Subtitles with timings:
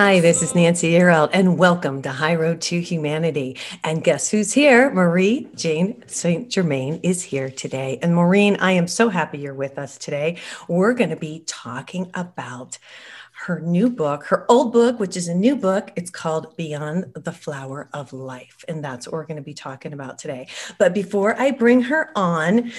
[0.00, 3.56] Hi, this is Nancy Yearout, and welcome to High Road to Humanity.
[3.82, 4.94] And guess who's here?
[4.94, 5.96] Maureen J.
[6.06, 6.48] St.
[6.48, 7.98] Germain is here today.
[8.00, 10.36] And Maureen, I am so happy you're with us today.
[10.68, 12.78] We're going to be talking about
[13.46, 15.90] her new book, her old book, which is a new book.
[15.96, 18.64] It's called Beyond the Flower of Life.
[18.68, 20.46] And that's what we're going to be talking about today.
[20.78, 22.70] But before I bring her on,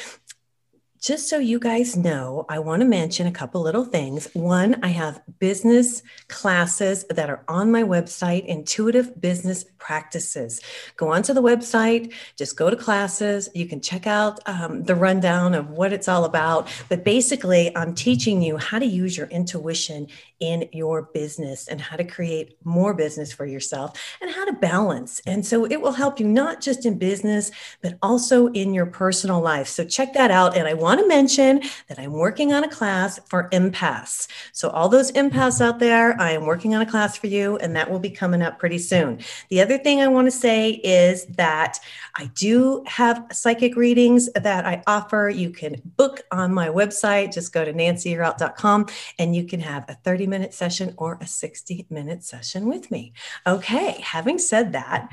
[0.99, 4.27] just so you guys know, I want to mention a couple little things.
[4.33, 10.59] One, I have business classes that are on my website, Intuitive Business Practices.
[10.97, 13.47] Go onto the website, just go to classes.
[13.55, 16.67] You can check out um, the rundown of what it's all about.
[16.89, 20.07] But basically, I'm teaching you how to use your intuition
[20.39, 25.21] in your business and how to create more business for yourself and how to balance.
[25.25, 27.51] And so it will help you not just in business,
[27.81, 29.67] but also in your personal life.
[29.67, 30.55] So check that out.
[30.55, 34.27] And I want to mention that I'm working on a class for empaths.
[34.53, 37.75] So all those empaths out there, I am working on a class for you, and
[37.75, 39.19] that will be coming up pretty soon.
[39.49, 41.79] The other thing I want to say is that
[42.15, 45.29] I do have psychic readings that I offer.
[45.29, 47.33] You can book on my website.
[47.33, 51.87] Just go to nancyyearout.com and you can have a 30 minute session or a 60
[51.89, 53.13] minute session with me.
[53.45, 55.09] Okay, having said that,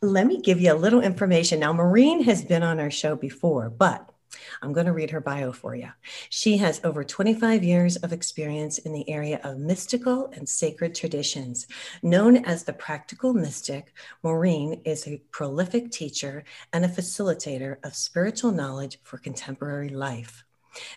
[0.00, 1.60] let me give you a little information.
[1.60, 4.08] Now, Maureen has been on our show before, but
[4.62, 5.88] I'm going to read her bio for you.
[6.28, 11.66] She has over 25 years of experience in the area of mystical and sacred traditions.
[12.02, 13.92] Known as the practical mystic,
[14.22, 20.44] Maureen is a prolific teacher and a facilitator of spiritual knowledge for contemporary life.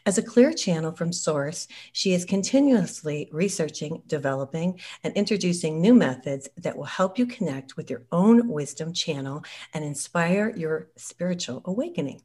[0.05, 6.49] As a clear channel from source, she is continuously researching, developing, and introducing new methods
[6.57, 9.43] that will help you connect with your own wisdom channel
[9.73, 12.21] and inspire your spiritual awakening.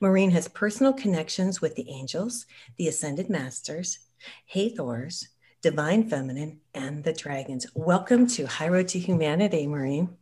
[0.00, 3.98] Maureen has personal connections with the angels, the ascended masters,
[4.46, 5.28] Hathors,
[5.62, 7.66] divine feminine, and the dragons.
[7.74, 10.16] Welcome to High Road to Humanity, Maureen.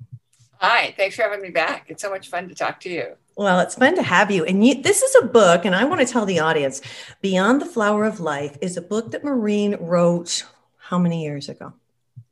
[0.62, 1.86] Hi, thanks for having me back.
[1.88, 3.16] It's so much fun to talk to you.
[3.36, 4.44] Well, it's fun to have you.
[4.44, 6.80] And you, this is a book, and I want to tell the audience
[7.20, 10.46] Beyond the Flower of Life is a book that Maureen wrote
[10.78, 11.72] how many years ago?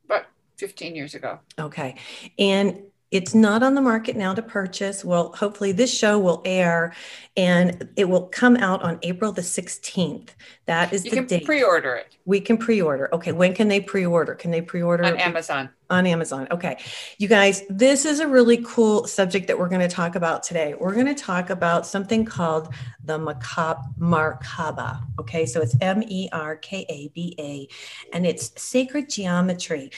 [0.05, 1.39] About 15 years ago.
[1.59, 1.95] Okay.
[2.39, 5.03] And it's not on the market now to purchase.
[5.03, 6.93] Well, hopefully this show will air
[7.35, 10.29] and it will come out on April the 16th.
[10.67, 11.45] That is you the can date.
[11.45, 12.15] pre-order it.
[12.23, 13.13] We can pre-order.
[13.13, 14.35] Okay, when can they pre-order?
[14.35, 15.69] Can they pre-order on Amazon?
[15.91, 16.47] On Amazon.
[16.49, 16.77] Okay.
[17.17, 20.73] You guys, this is a really cool subject that we're going to talk about today.
[20.73, 25.01] We're going to talk about something called the Merkaba.
[25.19, 27.67] Okay, so it's M E R K A B A
[28.15, 29.91] and it's sacred geometry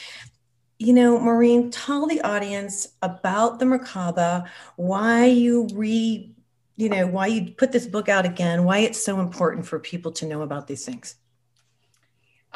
[0.78, 6.34] you know, Maureen, tell the audience about the Merkaba, why you re,
[6.76, 10.10] you know, why you put this book out again, why it's so important for people
[10.12, 11.14] to know about these things.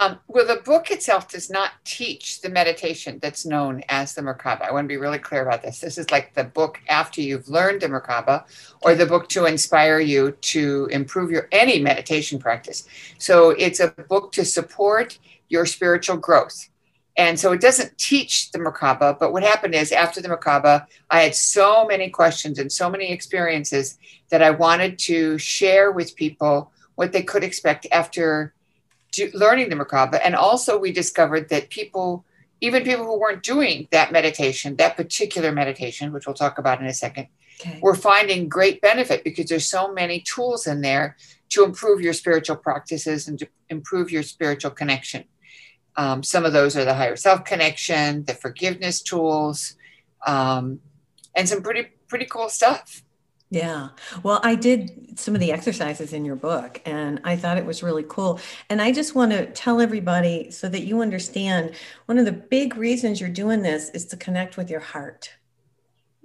[0.01, 4.63] Um, well, the book itself does not teach the meditation that's known as the Merkaba.
[4.63, 5.81] I want to be really clear about this.
[5.81, 8.45] This is like the book after you've learned the Merkaba,
[8.83, 12.87] or the book to inspire you to improve your any meditation practice.
[13.19, 16.69] So it's a book to support your spiritual growth.
[17.17, 21.23] And so it doesn't teach the Merkaba, but what happened is after the Merkaba, I
[21.23, 23.99] had so many questions and so many experiences
[24.29, 28.55] that I wanted to share with people what they could expect after
[29.13, 30.21] do, learning the Merkaba.
[30.23, 32.25] And also, we discovered that people,
[32.61, 36.87] even people who weren't doing that meditation, that particular meditation, which we'll talk about in
[36.87, 37.29] a second,
[37.61, 37.79] okay.
[37.83, 41.17] were finding great benefit because there's so many tools in there
[41.51, 45.25] to improve your spiritual practices and to improve your spiritual connection.
[45.97, 49.75] Um, some of those are the higher self connection, the forgiveness tools,
[50.27, 50.81] um,
[51.35, 53.03] and some pretty pretty cool stuff.
[53.51, 53.89] Yeah.
[54.23, 57.83] Well, I did some of the exercises in your book and I thought it was
[57.83, 58.41] really cool.
[58.69, 61.73] And I just want to tell everybody so that you understand
[62.07, 65.31] one of the big reasons you're doing this is to connect with your heart.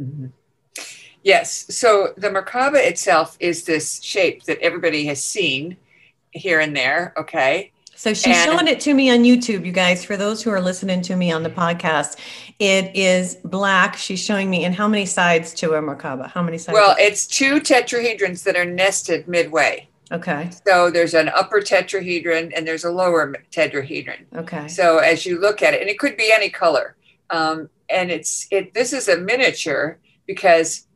[0.02, 0.28] Mm-hmm.
[1.24, 1.74] Yes.
[1.74, 5.78] So the Merkaba itself is this shape that everybody has seen
[6.32, 7.14] here and there.
[7.16, 7.72] Okay.
[7.96, 10.04] So she's and, showing it to me on YouTube, you guys.
[10.04, 12.18] For those who are listening to me on the podcast,
[12.64, 13.98] it is black.
[13.98, 16.30] She's showing me, and how many sides to a Merkaba?
[16.30, 16.74] How many sides?
[16.74, 19.90] Well, it's two tetrahedrons that are nested midway.
[20.14, 20.50] Okay.
[20.66, 24.26] So there's an upper tetrahedron and there's a lower tetrahedron.
[24.36, 24.70] Okay.
[24.70, 26.96] So as you look at it, and it could be any color,
[27.32, 28.74] um, and it's it.
[28.74, 30.88] This is a miniature because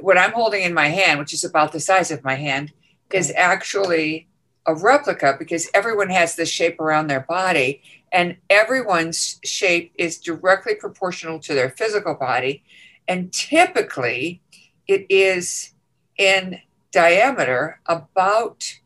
[0.00, 2.72] what I'm holding in my hand, which is about the size of my hand,
[3.12, 4.28] is actually
[4.64, 7.82] a replica because everyone has this shape around their body,
[8.12, 12.62] and everyone's shape is directly proportional to their physical body,
[13.08, 14.42] and typically
[14.86, 15.72] it is
[16.18, 16.60] in
[16.92, 18.78] diameter about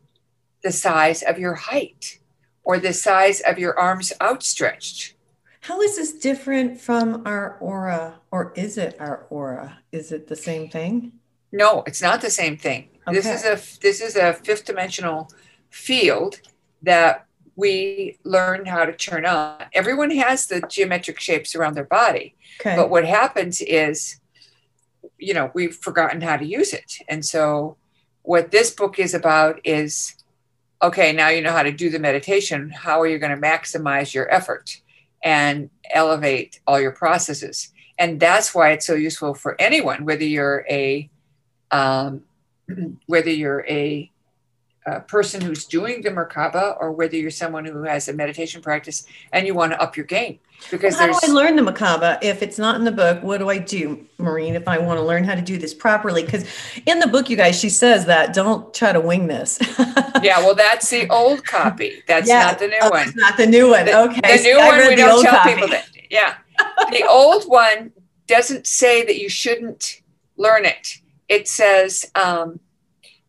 [0.63, 2.21] the size of your height
[2.63, 5.15] or the size of your arms outstretched.
[5.61, 9.79] How is this different from our aura, or is it our aura?
[9.91, 11.13] Is it the same thing?
[11.51, 12.91] No, it's not the same thing.
[13.11, 15.31] This is a this is a fifth dimensional
[15.71, 16.41] field
[16.83, 17.27] that
[17.57, 19.65] we learn how to turn on.
[19.73, 22.77] Everyone has the geometric shapes around their body, Okay.
[22.77, 24.21] but what happens is,
[25.19, 26.99] you know, we've forgotten how to use it.
[27.09, 27.77] And so,
[28.23, 30.15] what this book is about is,
[30.83, 32.71] okay, now you know how to do the meditation.
[32.71, 34.81] How are you going to maximize your effort
[35.23, 37.73] and elevate all your processes?
[37.99, 41.09] And that's why it's so useful for anyone, whether you're a
[41.71, 42.23] um,
[43.07, 44.11] whether you're a,
[44.87, 49.05] a person who's doing the Merkaba or whether you're someone who has a meditation practice
[49.33, 50.39] and you want to up your game.
[50.71, 53.23] Because How do I learn the Merkaba if it's not in the book?
[53.23, 56.23] What do I do, Maureen, if I want to learn how to do this properly?
[56.23, 56.45] Because
[56.87, 59.59] in the book, you guys, she says that don't try to wing this.
[60.23, 62.03] yeah, well, that's the old copy.
[62.07, 62.45] That's Yeah.
[62.45, 63.13] not the new Oh, one.
[63.17, 63.85] not the new one.
[63.87, 64.37] The, okay.
[64.39, 65.55] the new I one we the don't old tell copy.
[65.55, 65.89] people that.
[66.11, 66.35] Yeah,
[66.91, 67.93] the old one
[68.29, 70.01] doesn't say that you shouldn't
[70.37, 70.99] learn it.
[71.29, 72.61] It says um,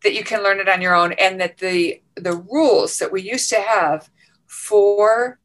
[0.02, 3.22] that you can learn it on your own, and that the the rules that we
[3.22, 4.10] used to have
[4.46, 5.38] for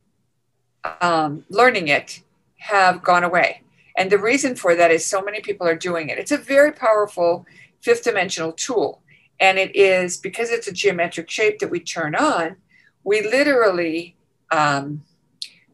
[1.02, 2.22] um, learning it
[2.58, 3.62] have gone away.
[3.98, 6.18] And the reason for that is so many people are doing it.
[6.18, 7.46] It's a very powerful
[7.82, 9.02] fifth dimensional tool.
[9.40, 12.56] And it is because it's a geometric shape that we turn on,
[13.04, 14.16] we literally
[14.52, 15.04] um,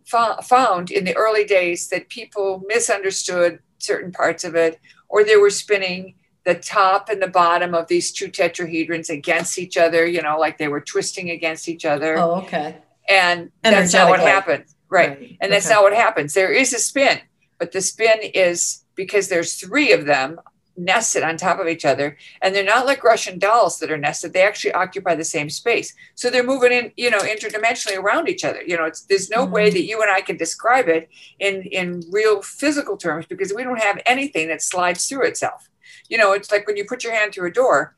[0.05, 5.37] fo- found in the early days that people misunderstood certain parts of it, or they
[5.37, 6.15] were spinning
[6.45, 10.57] the top and the bottom of these two tetrahedrons against each other, you know, like
[10.57, 12.17] they were twisting against each other.
[12.17, 12.77] Oh, okay.
[13.09, 14.65] And that's not what happened.
[14.89, 15.37] Right.
[15.41, 15.75] And that's Okay.
[15.75, 16.33] not what happens.
[16.33, 17.19] There is a spin,
[17.57, 20.39] but the spin is because there's three of them
[20.77, 22.17] nested on top of each other.
[22.41, 24.31] And they're not like Russian dolls that are nested.
[24.31, 25.93] They actually occupy the same space.
[26.15, 28.61] So they're moving in, you know, interdimensionally around each other.
[28.65, 29.73] You know, it's there's no way Mhm.
[29.73, 31.09] that you and I can describe it
[31.39, 35.68] in in real physical terms because we don't have anything that slides through itself.
[36.07, 37.95] You know, it's like when you put your hand through a door,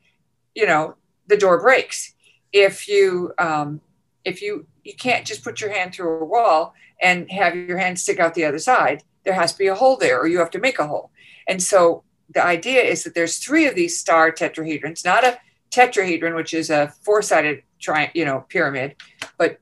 [0.55, 0.95] you know,
[1.27, 2.13] the door breaks.
[2.51, 3.81] If you um
[4.25, 7.99] if you you can't just put your hand through a wall and have your hand
[7.99, 9.03] stick out the other side.
[9.23, 11.11] There has to be a hole there, or you have to make a hole.
[11.47, 12.03] And so
[12.33, 15.39] the idea is that there's three of these star tetrahedrons, not a
[15.69, 18.95] tetrahedron, which is a four-sided tri- you know, pyramid,
[19.37, 19.59] but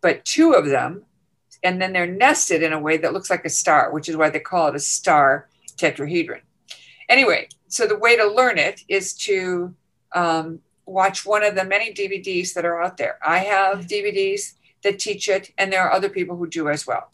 [0.00, 1.04] but two of them,
[1.62, 4.30] and then they're nested in a way that looks like a star, which is why
[4.30, 6.40] they call it a star tetrahedron.
[7.08, 9.74] Anyway, so the way to learn it is to
[10.14, 13.16] um, watch one of the many DVDs that are out there.
[13.24, 17.10] I have DVDs that teach it, and there are other people who do as well.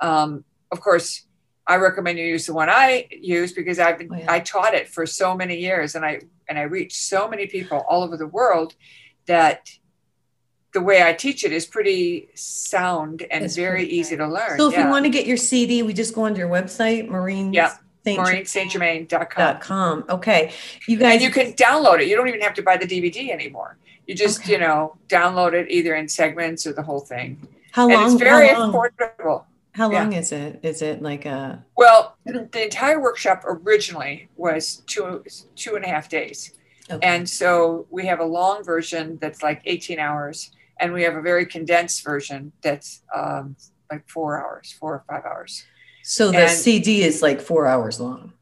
[0.00, 1.24] Um, of course,
[1.68, 4.32] I recommend you use the one I use because I've been Oh, yeah.
[4.32, 7.84] I taught it for so many years, and I and I reached so many people
[7.88, 8.74] all over the world
[9.26, 9.70] that
[10.72, 14.58] the way I teach it is pretty sound and very easy to learn.
[14.58, 14.84] So if yeah.
[14.84, 17.52] you want to get your CD, we just go onto your website, Maureen.
[17.52, 20.04] Yeah, Saint com.
[20.08, 20.52] Okay.
[20.88, 22.08] You guys and you can download it.
[22.08, 23.76] You don't even have to buy the DVD anymore.
[24.06, 24.52] You just, Okay.
[24.52, 27.38] you know, download it either in segments or the whole thing.
[27.70, 29.44] how and long it's very how long, affordable.
[29.72, 30.02] how yeah.
[30.02, 30.58] long is it?
[30.62, 35.22] Is it like a Well, the entire workshop originally was two
[35.54, 36.52] two and a half days.
[36.90, 37.06] okay.
[37.06, 41.22] And so we have a long version that's like 18 hours, and we have a
[41.22, 43.54] very condensed version that's um,
[43.90, 45.64] like four hours, four or five hours.
[46.02, 48.32] So the and- CD is like four hours long.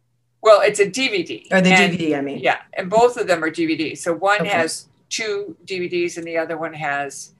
[0.43, 1.47] Well, it's a DVD.
[1.53, 2.39] Or the and- DVD, I mean.
[2.39, 3.99] Yeah, and both of them are DVDs.
[3.99, 4.49] So one Okay.
[4.51, 7.33] has two DVDs, and the other one has,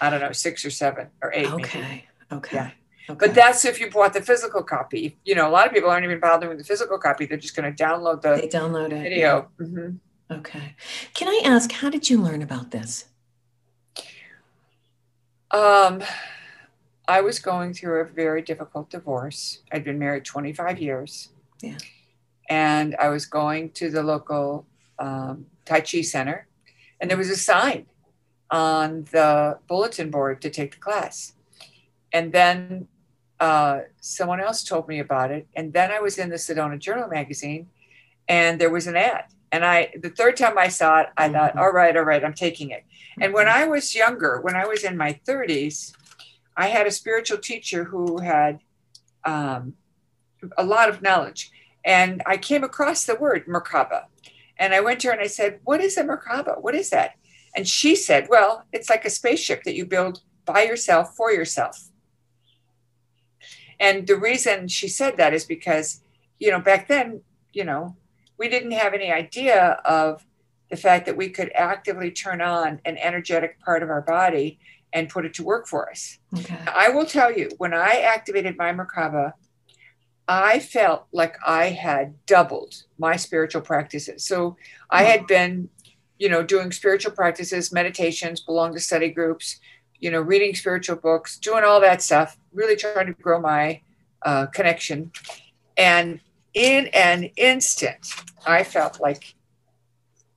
[0.00, 1.50] I don't know, six or seven or eight.
[1.50, 1.62] maybe.
[1.64, 2.04] Okay.
[2.32, 2.56] Okay.
[2.56, 2.70] Yeah.
[3.10, 3.26] Okay.
[3.26, 5.16] But that's if you bought the physical copy.
[5.24, 7.26] You know, a lot of people aren't even bothering with the physical copy.
[7.26, 9.02] They're just going to download the they download it.
[9.02, 9.48] video.
[9.60, 9.98] Mhm.
[10.30, 10.74] Okay.
[11.14, 13.04] Can I ask, how did you learn about this?
[15.52, 16.02] Um,
[17.08, 19.60] I was going through a very difficult divorce.
[19.72, 21.30] I'd been married 25 years.
[21.62, 21.78] Yeah.
[22.48, 24.66] And I was going to the local
[24.98, 26.46] um, Tai Chi center,
[27.00, 27.86] and there was a sign
[28.50, 31.32] on the bulletin board to take the class.
[32.12, 32.86] And then
[33.40, 35.46] uh, someone else told me about it.
[35.54, 37.68] And then I was in the Sedona Journal magazine,
[38.28, 39.24] and there was an ad.
[39.52, 41.60] And I, the third time I saw it, I thought, Mhm.
[41.60, 42.84] all right, all right, I'm taking it.
[43.20, 45.92] And when I was younger, when I was in my 30s,
[46.56, 48.60] I had a spiritual teacher who had
[49.24, 49.74] um,
[50.56, 51.50] a lot of knowledge.
[51.84, 54.04] And I came across the word Merkaba.
[54.58, 56.62] And I went to her and I said, What is a Merkaba?
[56.62, 57.12] What is that?
[57.54, 61.90] And she said, Well, it's like a spaceship that you build by yourself for yourself.
[63.78, 66.00] And the reason she said that is because,
[66.38, 67.20] you know, back then,
[67.52, 67.96] you know,
[68.38, 70.24] we didn't have any idea of
[70.70, 74.58] the fact that we could actively turn on an energetic part of our body
[74.92, 76.18] and put it to work for us.
[76.38, 76.58] Okay.
[76.66, 79.32] I will tell you, when I activated my Merkaba,
[80.28, 84.24] I felt like I had doubled my spiritual practices.
[84.24, 84.56] So
[84.90, 85.68] I had been,
[86.18, 89.60] you know, doing spiritual practices, meditations, belong to study groups,
[90.00, 93.80] you know, reading spiritual books, doing all that stuff, really trying to grow my
[94.24, 95.12] uh, connection.
[95.76, 96.20] And
[96.54, 97.98] in an instant,
[98.46, 99.34] I felt like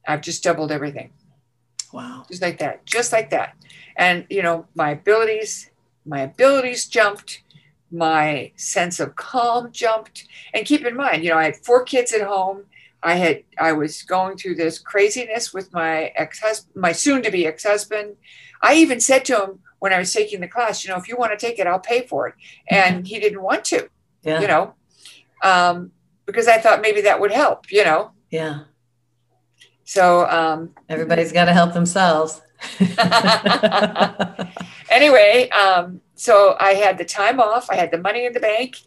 [0.07, 1.11] I've just doubled everything
[1.91, 2.25] Wow.
[2.29, 3.55] just like that, just like that.
[3.99, 5.69] And you know, my abilities,
[6.05, 7.43] my abilities jumped,
[7.91, 10.25] my sense of calm jumped.
[10.53, 12.63] And keep in mind, you know, I had four kids at home.
[13.03, 18.15] I had I was going through this craziness with my ex-husband, my soon-to-be ex-husband.
[18.61, 21.15] I even said to him when I was taking the class, you know, if you
[21.17, 22.35] want to take it, I'll pay for it.
[22.69, 23.89] And he didn't want to,
[24.23, 24.41] Yeah.
[24.41, 24.73] you know,
[25.43, 25.91] um,
[26.25, 28.11] because I thought maybe that would help, you know.
[28.29, 28.63] Yeah.
[29.85, 32.41] So um, Everybody's got to help themselves.
[34.89, 38.77] anyway, um, so I had the time off, I had the money in the bank,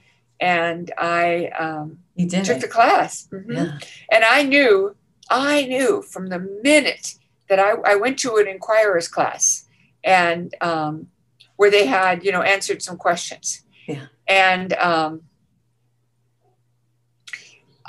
[0.41, 2.61] and I um, took it.
[2.61, 3.29] the class.
[3.33, 3.55] Mhm.
[3.55, 3.79] Yeah.
[4.11, 4.97] And I knew,
[5.31, 7.15] I knew from the minute
[7.49, 9.67] that I, I went to an inquirer's class
[10.05, 11.09] and um,
[11.57, 13.63] where they had, you know, answered some questions.
[13.87, 14.07] Yeah.
[14.27, 15.23] And, um,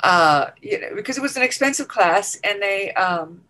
[0.02, 3.42] uh, you know, because it was an expensive class and they, um,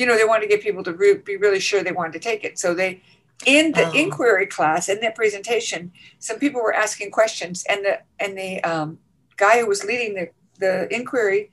[0.00, 2.18] you know, they wanted to get people to re- be really sure they wanted to
[2.18, 2.58] take it.
[2.58, 3.02] So they,
[3.44, 3.92] in the Oh.
[3.92, 8.98] inquiry class, in that presentation, some people were asking questions and the, and the um,
[9.36, 11.50] guy who was leading the, the inquiry,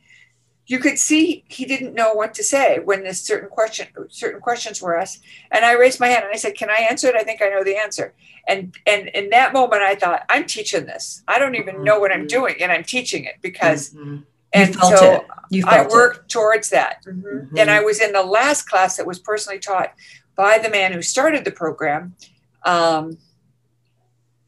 [0.66, 4.82] you could see he didn't know what to say when this certain question certain questions
[4.82, 5.22] were asked.
[5.51, 7.16] And I raised my hand and I said, Can I answer it?
[7.16, 8.13] I think I know the answer.
[8.50, 11.24] And and in that moment I thought, I'm teaching this.
[11.27, 12.36] I don't even know what I'm Mhm.
[12.38, 14.24] doing, and I'm teaching it because Mhm.
[14.54, 15.27] And you felt so it.
[15.50, 17.04] You I felt worked towards that.
[17.06, 17.22] Mhm.
[17.51, 17.60] Mhm.
[17.60, 19.94] And I was in the last class that was personally taught
[20.36, 22.16] by the man who started the program.
[22.63, 23.18] Um,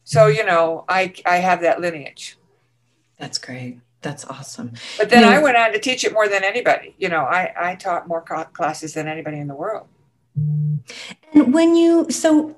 [0.03, 2.37] so you know, I I have that lineage.
[3.17, 3.79] That's great.
[4.01, 4.73] That's awesome.
[4.97, 5.25] But then.
[5.25, 6.95] I went on to teach it more than anybody.
[6.97, 9.87] You know, I, I taught more classes than anybody in the world.
[10.37, 12.55] And when you so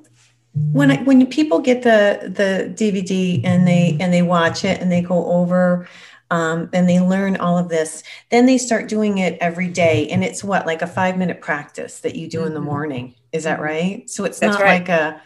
[0.73, 4.91] when I, when people get the the DVD and they and they watch it and
[4.91, 5.87] they go over
[6.31, 10.23] um, and they learn all of this, then they start doing it every day, and
[10.23, 12.63] it's what like a five minute practice that you do in the Mhm.
[12.63, 13.15] morning.
[13.33, 13.63] Is that Mhm.
[13.63, 14.09] right?
[14.09, 14.79] So it's That's not right.
[14.81, 15.21] like a.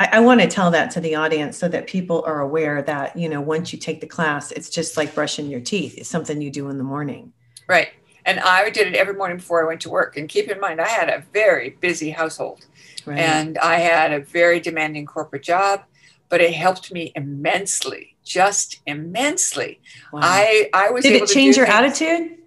[0.00, 3.16] I, I want to tell that to the audience so that people are aware that
[3.16, 5.96] you know once you take the class, it's just like brushing your teeth.
[5.96, 7.32] It's something you do in the morning.
[7.68, 7.88] Right.
[8.26, 10.16] And I did it every morning before I went to work.
[10.16, 12.66] And keep in mind, I had a very busy household
[13.06, 13.18] Right.
[13.18, 15.82] and I had a very demanding corporate job,
[16.28, 19.80] but it helped me immensely, just immensely.
[20.12, 20.20] Wow.
[20.22, 22.38] I, I was Did able it to change your things- attitude?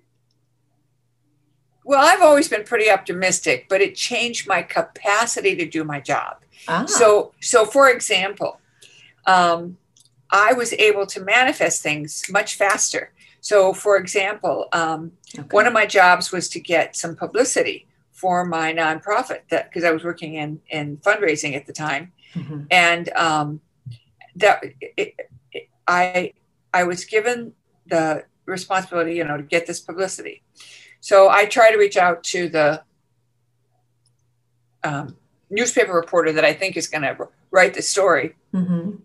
[1.84, 6.38] Well, I've always been pretty optimistic, but it changed my capacity to do my job.
[6.68, 8.60] Ah, So, so for example,
[9.26, 9.78] um,
[10.30, 13.12] I was able to manifest things much faster.
[13.42, 15.48] So, for example, um, okay.
[15.50, 19.90] one of my jobs was to get some publicity for my nonprofit that because I
[19.92, 22.68] was working in in fundraising at the time, Mhm.
[22.70, 23.62] and um,
[24.36, 24.64] that
[24.96, 25.16] it,
[25.92, 26.34] I
[26.74, 27.54] I was given
[27.86, 30.42] the responsibility, you know, to get this publicity.
[31.02, 32.84] So I try to reach out to the
[34.84, 35.18] um,
[35.50, 39.02] newspaper reporter that I think is going to write the story, Mhm.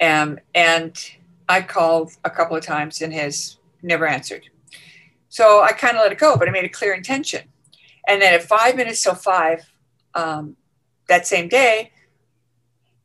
[0.00, 0.92] um, and
[1.48, 4.44] I called a couple of times and his never answered.
[5.28, 7.42] So I kind of let it go, but I made a clear intention.
[8.08, 9.60] And then at five minutes till five
[10.14, 10.56] um,
[11.08, 11.92] that same day,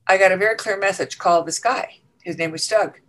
[0.09, 1.99] I got a very clear message call this guy.
[2.23, 2.89] His name was Doug.
[2.89, 2.99] Okay.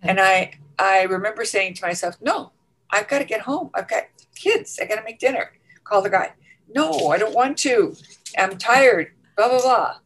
[0.00, 2.52] And I, I remember saying to myself, no,
[2.90, 3.70] I've got to get home.
[3.74, 4.78] I've got kids.
[4.80, 5.52] I got to make dinner.
[5.84, 6.32] Call the guy.
[6.74, 7.94] No, I don't want to.
[8.38, 9.12] I'm tired.
[9.36, 9.96] Blah, blah, blah.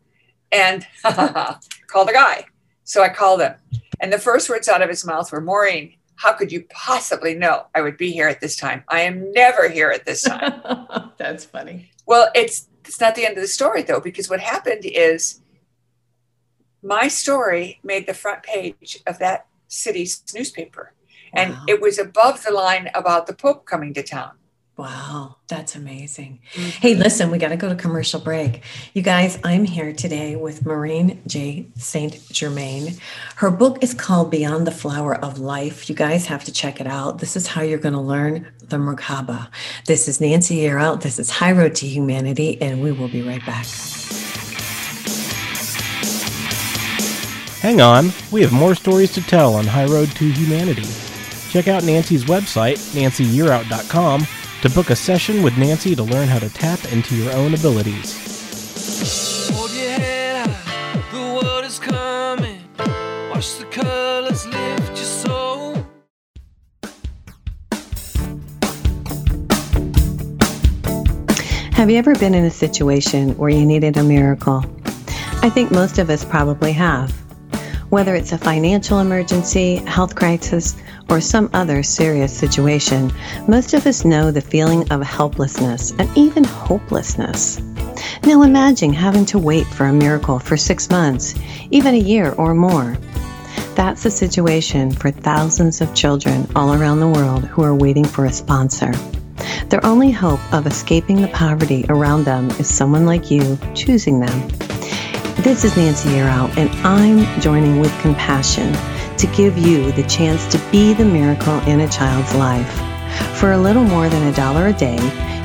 [0.50, 0.84] And
[1.86, 2.46] call the guy.
[2.82, 3.54] So I called him.
[4.00, 7.66] And the first words out of his mouth were, Maureen, how could you possibly know
[7.72, 8.82] I would be here at this time?
[8.88, 10.60] I am never here at this time.
[11.18, 11.90] That's funny.
[12.04, 15.41] well, it's it's not the end of the story though, because what happened is
[16.82, 20.92] my story made the front page of that city's newspaper.
[21.32, 21.64] And Wow.
[21.68, 24.32] it was above the line about the Pope coming to town.
[24.76, 26.40] Wow, that's amazing.
[26.54, 26.70] Mhm.
[26.80, 28.62] Hey, listen, we got to go to commercial break.
[28.94, 31.66] You guys, I'm here today with Maureen J.
[31.76, 32.26] St.
[32.32, 32.98] Germain.
[33.36, 35.88] Her book is called Beyond the Flower of Life.
[35.90, 37.18] You guys have to check it out.
[37.18, 39.48] This is how you're going to learn the Merkaba.
[39.86, 41.02] This is Nancy Yearout.
[41.02, 43.66] This is High Road to Humanity, and we will be right back.
[47.62, 50.82] Hang on, we have more stories to tell on High Road to Humanity.
[51.50, 54.26] Check out Nancy's website, nancyyearout.com,
[54.62, 59.48] to book a session with Nancy to learn how to tap into your own abilities.
[59.54, 62.64] Hold your head high, the world is coming.
[63.30, 65.86] Watch the colors lift your soul.
[71.74, 74.64] Have you ever been in a situation where you needed a miracle?
[75.44, 77.21] I think most of us probably have.
[77.92, 80.76] Whether it's a financial emergency, health crisis,
[81.10, 83.12] or some other serious situation,
[83.46, 87.60] most of us know the feeling of helplessness and even hopelessness.
[88.24, 91.34] Now imagine having to wait for a miracle for six months,
[91.70, 92.96] even a year or more.
[93.74, 98.24] That's the situation for thousands of children all around the world who are waiting for
[98.24, 98.92] a sponsor.
[99.68, 104.71] Their only hope of escaping the poverty around them is someone like you choosing them.
[105.38, 108.72] This is Nancy Yearout, and I'm joining with compassion
[109.16, 112.70] to give you the chance to be the miracle in a child's life.
[113.38, 114.98] For a little more than a dollar a day,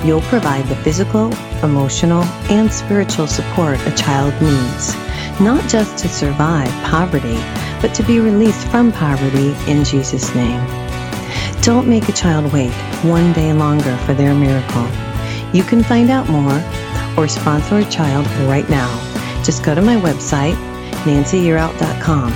[0.03, 4.93] you'll provide the physical, emotional, and spiritual support a child needs,
[5.39, 7.37] not just to survive poverty,
[7.81, 10.63] but to be released from poverty in Jesus' name.
[11.61, 14.87] Don't make a child wait one day longer for their miracle.
[15.53, 16.61] You can find out more
[17.17, 19.16] or sponsor a child right now.
[19.43, 20.55] Just go to my website,
[21.05, 22.31] nancyyearout.com.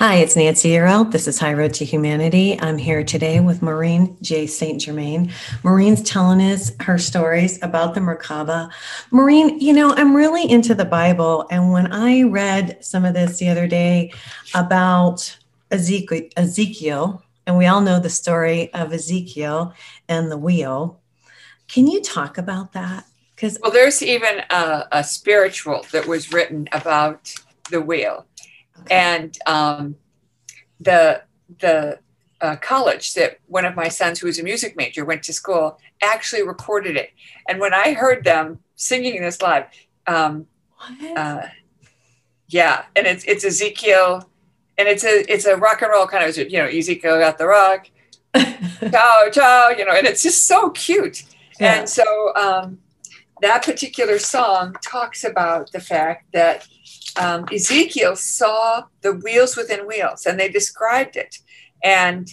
[0.07, 1.13] Hi, it's Nancy Yearout.
[1.13, 2.61] This is High Road to Humanity.
[2.61, 4.47] I'm here today with Maureen J.
[4.47, 4.79] St.
[4.79, 5.33] Germain.
[5.63, 8.71] Maureen's telling us her stories about the Merkaba.
[9.11, 11.47] Maureen, you know, I'm really into the Bible.
[11.51, 14.13] And when I read some of this the other day
[14.55, 15.39] about
[15.71, 19.73] Ezekiel, Ezekiel and we all know the story of Ezekiel
[20.07, 21.01] and the wheel,
[21.67, 23.07] can you talk about that?
[23.35, 27.35] Because Well, there's even a, a spiritual that was written about
[27.71, 28.27] the wheel,
[28.91, 29.97] and um,
[30.81, 31.23] the
[31.61, 31.99] the
[32.41, 35.79] uh, college that one of my sons, who was a music major, went to school,
[36.03, 37.11] actually recorded it.
[37.49, 39.65] And when I heard them singing this live,
[40.07, 40.47] um,
[41.17, 41.47] uh,
[42.49, 44.29] yeah, and it's it's Ezekiel,
[44.77, 47.47] and it's a it's a rock and roll kind of you know Ezekiel got the
[47.47, 47.89] rock,
[48.35, 51.25] ciao ciao, you know, and it's just so cute.
[51.59, 51.79] Yeah.
[51.79, 52.79] And so um,
[53.41, 56.67] that particular song talks about the fact that
[57.21, 61.39] um, Ezekiel saw the wheels within wheels, and they described it.
[61.83, 62.29] And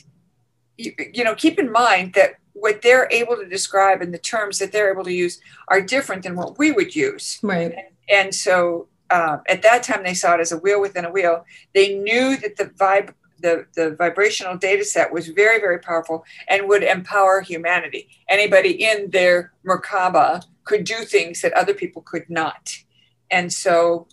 [0.78, 4.60] you, you know, keep in mind that what they're able to describe and the terms
[4.60, 7.40] that they're able to use are different than what we would use.
[7.42, 7.74] right.
[8.10, 11.46] And so uh, at that time, they saw it as a wheel within a wheel.
[11.74, 16.68] They knew that the vibe, the, the vibrational data set was very, very powerful and
[16.68, 18.10] would empower humanity.
[18.30, 22.78] Anybody in their Merkaba could do things that other people could not.
[23.30, 24.08] And so,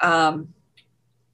[0.00, 0.54] um,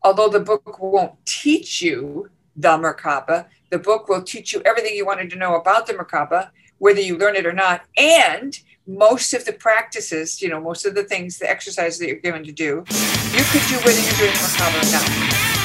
[0.03, 5.07] although the book won't teach you the Merkaba, the book will teach you everything you
[5.07, 7.83] wanted to know about the Merkaba, whether you learn it or not.
[7.97, 12.17] And most of the practices, you know, most of the things, the exercises that you're
[12.17, 12.85] given to do,
[13.31, 15.09] you could do whether you're doing Merkaba or not.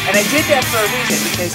[0.07, 1.53] And I did that for a reason because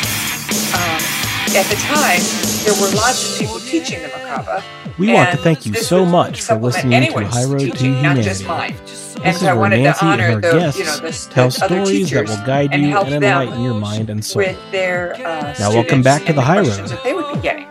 [0.75, 1.21] um,
[1.55, 2.21] at the time
[2.65, 4.63] there were lots of people teaching the Merkaba.
[5.01, 8.17] We want to thank you so much for listening to High Road to teaching, not
[8.19, 8.75] just Humanity.
[8.75, 8.75] mine.
[8.75, 11.65] And This is I where Nancy and her the, guests you know, the, tell the
[11.65, 14.41] other stories that will guide and you help and enlighten your mind and soul.
[14.43, 16.67] with their uh, Now, welcome students back to and the High Road.
[16.67, 17.67] that they would be getting.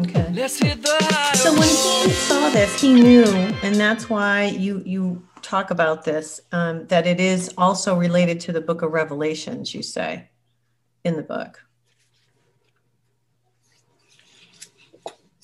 [0.00, 0.30] Okay.
[0.34, 3.24] Let's hit the high So when he saw this, he knew,
[3.62, 8.52] and that's why you you talk about this, um, that it is also related to
[8.52, 10.28] the book of Revelations, you say,
[11.02, 11.62] in the book.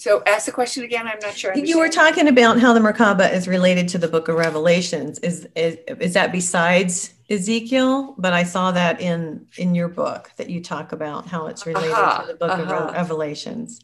[0.02, 1.06] So ask the question again.
[1.06, 1.52] I'm not sure.
[1.56, 5.20] I You were talking about how the Merkaba is related to the book of Revelations.
[5.20, 8.16] Is, is is that besides Ezekiel?
[8.18, 11.92] But I saw that in in your book that you talk about how it's related
[11.92, 12.90] Aha, to the book of Re- aha.
[12.90, 13.78] Revelations.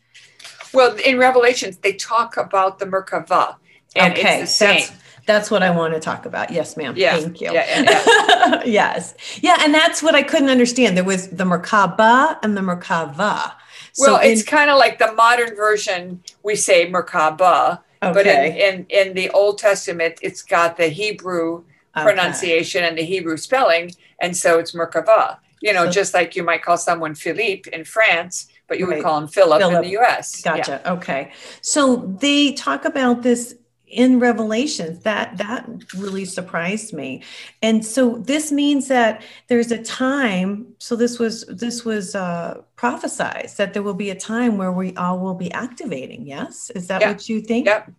[0.74, 3.54] Well, in Revelations, they talk about the Merkava,
[3.94, 4.80] and okay, it's the same.
[4.80, 4.92] that's
[5.24, 6.50] that's what I want to talk about.
[6.50, 6.94] Yes, ma'am.
[6.96, 7.52] Yeah, Thank you.
[7.52, 9.14] yeah, yeah, yes.
[9.40, 10.96] Yeah, and that's what I couldn't understand.
[10.96, 13.52] There was the Merkaba and the Merkava.
[13.98, 16.22] Well, So in- it's kind of like the modern version.
[16.42, 21.64] We say Merkaba, but in, in in the Old Testament, it's got the Hebrew
[21.96, 22.04] okay.
[22.04, 25.38] pronunciation and the Hebrew spelling, and so it's Merkava.
[25.60, 28.96] You know, So- just like you might call someone Philippe in France, but you Right.
[28.98, 30.42] would call him Philip, in the U.S.
[30.44, 30.56] Yeah.
[30.56, 30.92] Gotcha.
[30.92, 31.32] Okay.
[31.62, 31.82] So
[32.20, 33.54] they talk about this
[33.90, 35.02] in Revelations.
[35.02, 37.22] That that really surprised me.
[37.62, 40.74] And so this means that there's a time.
[40.78, 44.94] So this was this was uh, prophesized that there will be a time where we
[44.96, 46.26] all will be activating.
[46.26, 47.12] Yes, is that Yeah.
[47.12, 47.66] what you think?
[47.66, 47.90] Yep.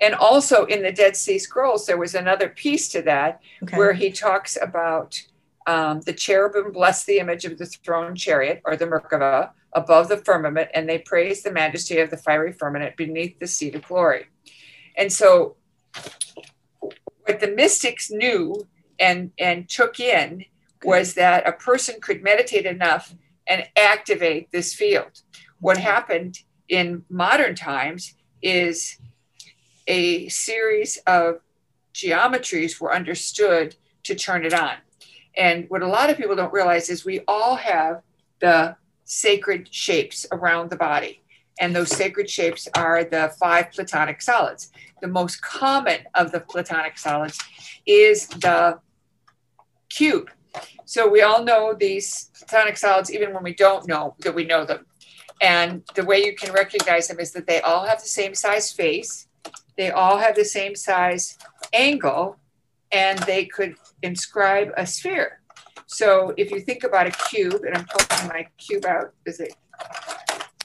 [0.00, 3.76] And also in the Dead Sea Scrolls, there was another piece to that Okay.
[3.76, 5.20] where he talks about
[5.66, 10.16] um, the cherubim bless the image of the throne chariot or the Merkava above the
[10.16, 14.24] firmament, and they praise the majesty of the fiery firmament beneath the seat of glory.
[14.98, 15.56] And so,
[17.24, 18.66] what the mystics knew
[18.98, 20.44] and, and took in
[20.82, 23.14] was that a person could meditate enough
[23.46, 25.22] and activate this field.
[25.60, 28.98] What happened in modern times is
[29.86, 31.40] a series of
[31.94, 34.74] geometries were understood to turn it on.
[35.36, 38.02] And what a lot of people don't realize is we all have
[38.40, 41.22] the sacred shapes around the body.
[41.60, 44.70] And those sacred shapes are the five platonic solids.
[45.00, 47.38] The most common of the platonic solids
[47.86, 48.78] is the
[49.88, 50.30] cube.
[50.84, 54.64] So we all know these platonic solids, even when we don't know that we know
[54.64, 54.86] them.
[55.40, 58.72] And the way you can recognize them is that they all have the same size
[58.72, 59.28] face,
[59.76, 61.38] they all have the same size
[61.72, 62.36] angle,
[62.90, 65.40] and they could inscribe a sphere.
[65.86, 69.54] So if you think about a cube, and I'm pulling my cube out is it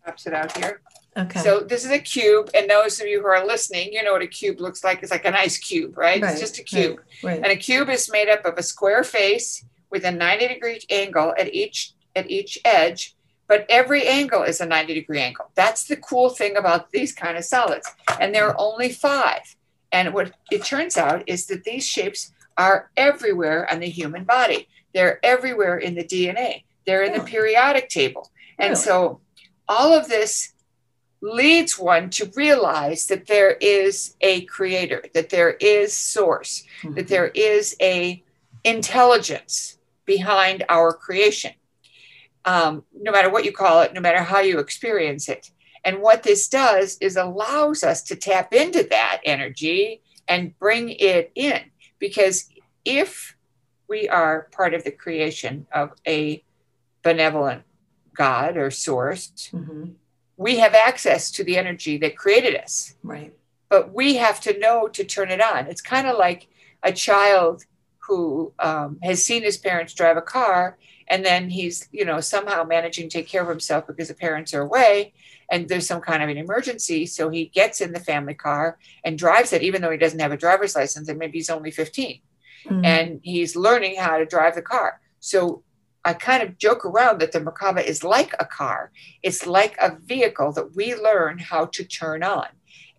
[0.06, 0.82] pops it out here.
[1.18, 1.40] okay.
[1.40, 4.22] So this is a cube, and those of you who are listening, you know what
[4.22, 5.02] a cube looks like.
[5.02, 6.22] It's like an ice cube, right?
[6.22, 7.00] Right, It's just a cube.
[7.24, 7.38] right.
[7.38, 11.34] And a cube is made up of a square face with a 90 degree angle
[11.38, 13.16] at each at each edge,
[13.48, 15.50] but every angle is a 90 degree angle.
[15.56, 17.90] That's the cool thing about these kind of solids.
[18.20, 19.56] And there are only five.
[19.92, 24.68] And what it turns out is that these shapes are everywhere on the human body.
[24.94, 26.64] They're everywhere in the DNA.
[26.86, 27.26] They're in the oh.
[27.26, 28.32] periodic table.
[28.60, 28.82] And Really?
[28.82, 29.20] so
[29.68, 30.54] all of this
[31.22, 37.28] leads one to realize that there is a creator, that there is source, that there
[37.28, 38.22] is a
[38.64, 41.54] intelligence behind our creation.
[42.46, 45.52] Um, no matter what you call it no matter how you experience it.
[45.86, 51.32] And what this does is allows us to tap into that energy and bring it
[51.36, 51.62] in.
[52.00, 52.50] Because
[52.84, 53.38] if
[53.88, 56.44] we are part of the creation of a
[57.02, 57.64] benevolent
[58.16, 59.96] god or source Mhm.
[60.38, 63.34] we have access to the energy that created us Right.
[63.70, 65.68] but we have to know to turn it on.
[65.68, 66.48] It's kind of like
[66.84, 67.66] a child
[68.08, 72.64] who um, has seen his parents drive a car and then he's, you know, somehow
[72.64, 75.14] managing to take care of himself because the parents are away
[75.52, 77.06] and there's some kind of an emergency.
[77.06, 80.32] So he gets in the family car and drives it, even though he doesn't have
[80.34, 82.20] a driver's license and maybe he's only 15
[82.66, 82.86] Mhm.
[82.86, 85.02] and he's learning how to drive the car.
[85.20, 85.64] So
[86.06, 88.92] I kind of joke around that the Merkaba is like a car.
[89.22, 92.48] It's like a vehicle that we learn how to turn on.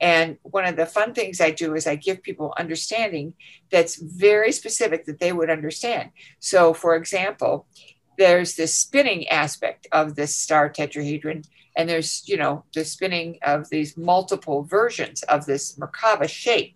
[0.00, 3.34] And one of the fun things I do is I give people understanding
[3.70, 6.10] that's very specific that they would understand.
[6.40, 7.66] So, for example,
[8.18, 11.44] there's this spinning aspect of this star tetrahedron,
[11.76, 16.74] and there's, you know, the spinning of these multiple versions of this Merkaba shape.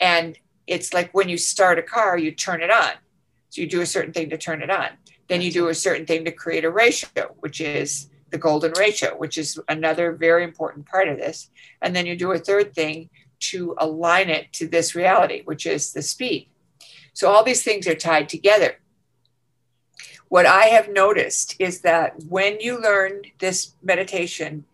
[0.00, 2.92] And it's like when you start a car, you turn it on.
[3.58, 4.90] So you do a certain thing to turn it on.
[5.26, 9.16] Then you do a certain thing to create a ratio, which is the golden ratio,
[9.16, 11.50] which is another very important part of this.
[11.82, 13.10] And then you do a third thing
[13.50, 16.50] to align it to this reality, which is the speed.
[17.14, 18.78] So all these things are tied together.
[20.28, 24.66] What I have noticed is that when you learn this meditation,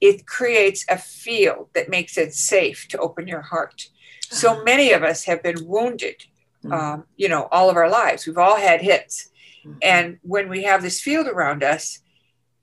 [0.00, 3.88] it creates a field that makes it safe to open your heart.
[4.30, 4.62] So ah.
[4.62, 6.26] many of us have been wounded,
[6.70, 8.26] um, you know, all of our lives.
[8.26, 9.30] We've all had hits.
[9.82, 12.00] And when we have this field around us,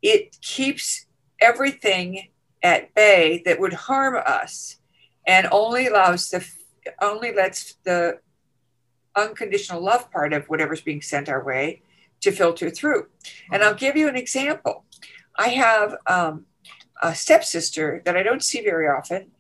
[0.02, 1.06] it keeps
[1.40, 2.30] everything
[2.64, 4.78] at bay that would harm us
[5.28, 6.46] and only allows the
[7.02, 8.20] only lets the
[9.16, 11.82] unconditional love part of whatever's being sent our way
[12.22, 13.08] to filter through.
[13.52, 14.86] And I'll give you an example.
[15.36, 16.46] I have um,
[17.02, 19.32] a stepsister that I don't see very often,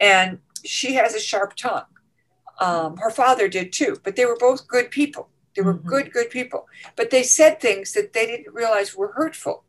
[0.00, 1.84] and she has a sharp tongue.
[2.62, 5.28] Um, her father did too, but they were both good people.
[5.56, 5.84] They were Mhm.
[5.84, 6.68] good, good people.
[6.96, 9.64] But they said things that they didn't realize were hurtful.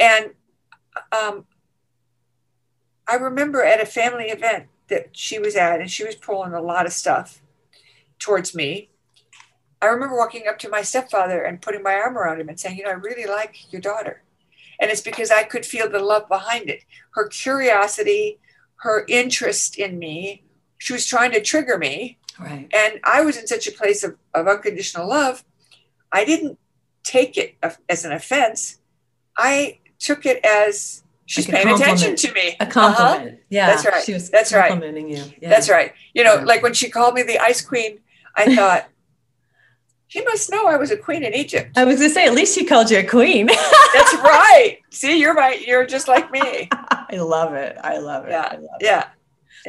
[0.00, 0.34] And
[1.12, 1.46] um,
[3.06, 6.62] I remember at a family event that she was at, and she was pulling a
[6.62, 7.42] lot of stuff
[8.18, 8.90] towards me.
[9.82, 12.78] I remember walking up to my stepfather and putting my arm around him and saying,
[12.78, 14.22] You know, I really like your daughter.
[14.80, 18.40] And it's because I could feel the love behind it her curiosity,
[18.76, 20.43] her interest in me.
[20.84, 22.18] She was trying to trigger me.
[22.38, 22.68] Right.
[22.74, 25.42] And I was in such a place of, of unconditional love.
[26.12, 26.58] I didn't
[27.04, 27.56] take it
[27.88, 28.80] as an offense.
[29.34, 32.48] I took it as she's Like paying attention to me.
[32.60, 32.70] A Uh-huh.
[32.70, 33.40] compliment.
[33.48, 33.68] Yeah.
[33.68, 34.04] That's right.
[34.04, 34.68] She was That's right.
[34.68, 35.24] complimenting you.
[35.40, 35.48] Yeah.
[35.48, 35.94] That's right.
[36.12, 36.44] You know, Yeah.
[36.44, 38.00] like when she called me the ice queen,
[38.36, 38.86] I thought,
[40.08, 41.78] she must know I was a queen in Egypt.
[41.78, 43.46] I was gonna say, at least she called you a queen.
[43.94, 44.80] That's right.
[44.90, 45.66] See, you're right.
[45.66, 46.68] You're just like me.
[46.72, 47.78] I love it.
[47.82, 48.32] I love it.
[48.32, 48.48] Yeah.
[48.52, 49.06] I love it.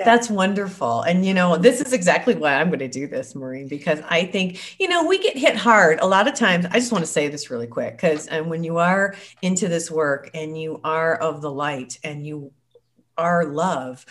[0.03, 1.01] That's wonderful.
[1.01, 4.25] And, you know, this is exactly why I'm going to do this, Maureen, because I
[4.25, 6.65] think, you know, we get hit hard a lot of times.
[6.69, 9.67] I just want to say this really quick because and um, when you are into
[9.67, 12.51] this work and you are of the light and you
[13.17, 14.05] are love,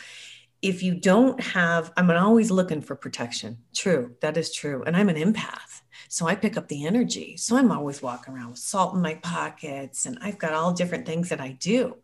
[0.62, 3.58] if you don't have, I'm always looking for protection.
[3.74, 4.14] True.
[4.22, 4.82] That is true.
[4.84, 5.82] And I'm an empath.
[6.08, 7.36] So I pick up the energy.
[7.36, 11.06] So I'm always walking around with salt in my pockets and I've got all different
[11.06, 11.96] things that I do.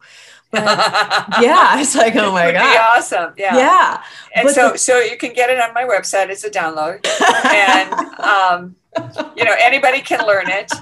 [0.51, 0.65] But
[1.41, 2.99] yeah, it's like, oh my Would be God.
[2.99, 3.35] awesome.
[3.37, 3.57] Yeah.
[3.57, 4.03] Yeah.
[4.35, 6.29] And But so, the- so you can get it on my website.
[6.31, 7.07] It's a download,
[7.47, 8.77] and um,
[9.37, 10.73] you know anybody can learn it.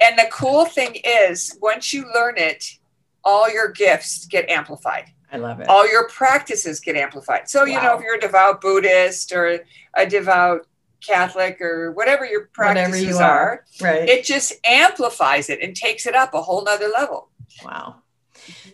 [0.00, 2.78] And the cool thing is, once you learn it,
[3.24, 5.04] all your gifts get amplified.
[5.30, 5.68] I love it.
[5.68, 7.48] All your practices get amplified.
[7.48, 9.60] So you know if you're a devout Buddhist or
[9.94, 10.66] a devout
[11.06, 13.64] Catholic or whatever your Whatever practices you are, are.
[13.80, 14.08] Right.
[14.08, 17.30] it just amplifies it and takes it up a whole nother level.
[17.64, 18.02] Wow.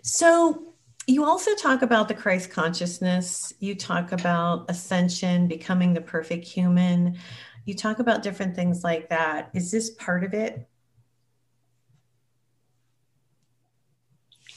[0.02, 0.74] So
[1.06, 3.52] you also talk about the Christ consciousness.
[3.60, 7.18] You talk about ascension, becoming the perfect human.
[7.64, 9.50] You talk about different things like that.
[9.54, 10.68] Is this part of it?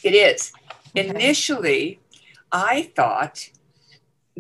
[0.04, 0.52] It is.
[0.98, 1.08] Okay.
[1.08, 2.00] Initially,
[2.52, 3.50] I thought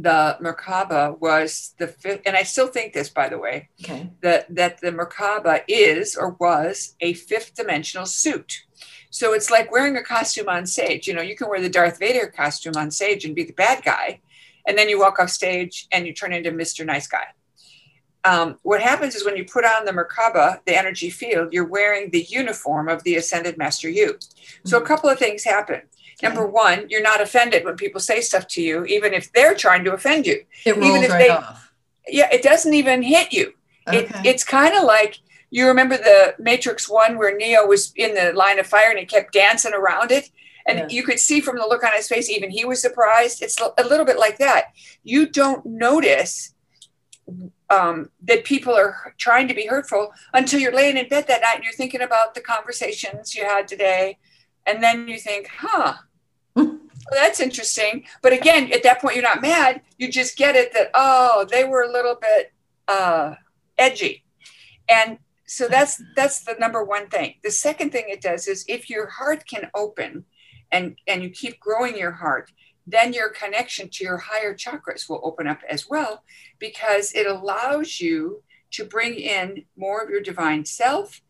[0.02, 4.10] the Merkaba was the fifth, and I still think this, by the way, Okay.
[4.22, 8.64] that, that the Merkaba is or was a fifth dimensional suit.
[9.10, 11.08] So it's like wearing a costume on stage.
[11.08, 13.84] You know, you can wear the Darth Vader costume on stage and be the bad
[13.84, 14.22] guy,
[14.66, 16.86] and then you walk off stage and you turn into Mr.
[16.86, 17.26] Nice Guy.
[18.24, 22.12] Um, what happens is when you put on the Merkaba, the energy field, you're wearing
[22.12, 24.20] the uniform of the Ascended Master You.
[24.64, 25.82] So a couple of things happen.
[26.24, 29.84] Number one, you're not offended when people say stuff to you, even if they're trying
[29.86, 30.44] to offend you.
[30.66, 31.72] It Even rolls if right they- off.
[32.08, 33.54] Yeah, it doesn't even hit you.
[33.88, 34.22] It, Okay.
[34.30, 38.58] it's kind of like you remember the Matrix one where Neo was in the line
[38.60, 40.30] of fire and he kept dancing around it.
[40.68, 40.88] And Yeah.
[40.90, 43.42] you could see from the look on his face, even he was surprised.
[43.42, 44.66] It's a little bit like that.
[45.04, 46.54] You don't notice
[47.70, 51.56] um, that people are trying to be hurtful until you're laying in bed that night
[51.56, 54.18] and you're thinking about the conversations you had today.
[54.66, 55.94] And then you think, huh,
[56.56, 56.80] well,
[57.12, 58.06] that's interesting.
[58.22, 59.82] But again, at that point, you're not mad.
[59.98, 62.54] You just get it that, oh, they were a little bit
[62.88, 63.36] uh,
[63.78, 64.24] edgy.
[64.90, 67.36] And so that's that's the number one thing.
[67.44, 70.24] The second thing it does is if your heart can open
[70.72, 72.52] and and you keep growing your heart,
[72.88, 76.24] then your connection to your higher chakras will open up as well
[76.58, 81.22] because it allows you to bring in more of your divine self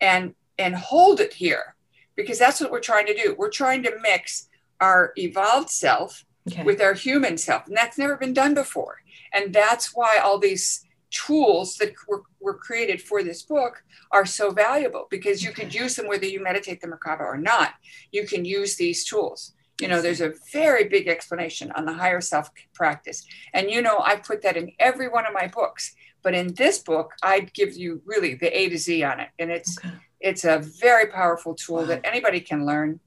[0.00, 1.76] and and hold it here
[2.16, 3.34] because that's what we're trying to do.
[3.38, 4.48] We're trying to mix
[4.80, 6.62] our evolved self okay.
[6.62, 7.66] with our human self.
[7.66, 9.00] And that's never been done before.
[9.32, 14.50] And that's why all these tools that were, were created for this book are so
[14.50, 17.74] valuable because you could use them whether you meditate the Merkaba or not.
[18.12, 19.52] You can use these tools.
[19.80, 23.24] You know, there's a very big explanation on the higher self practice.
[23.52, 25.94] And you know, I put that in every one of my books.
[26.22, 29.28] But in this book, I'd give you really the A to Z on it.
[29.38, 29.90] And it's Okay.
[30.20, 31.86] it's a very powerful tool Wow.
[31.86, 33.00] that anybody can learn.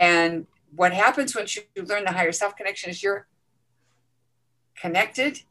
[0.00, 3.26] And what happens once you learn the higher self connection is you're
[4.80, 5.42] connected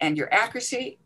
[0.00, 0.98] and your accuracy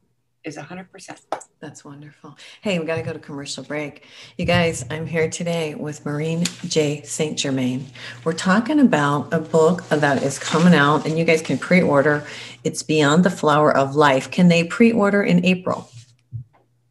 [0.44, 1.18] is 100%.
[1.58, 2.38] That's wonderful.
[2.60, 4.04] Hey, we got to go to commercial break.
[4.38, 7.02] You guys, I'm here today with Maureen J.
[7.02, 7.36] St.
[7.36, 7.86] Germain.
[8.22, 12.24] We're talking about a book that is coming out, and you guys can pre order.
[12.62, 14.30] It's Beyond the Flower of Life.
[14.30, 15.90] Can they pre order in April?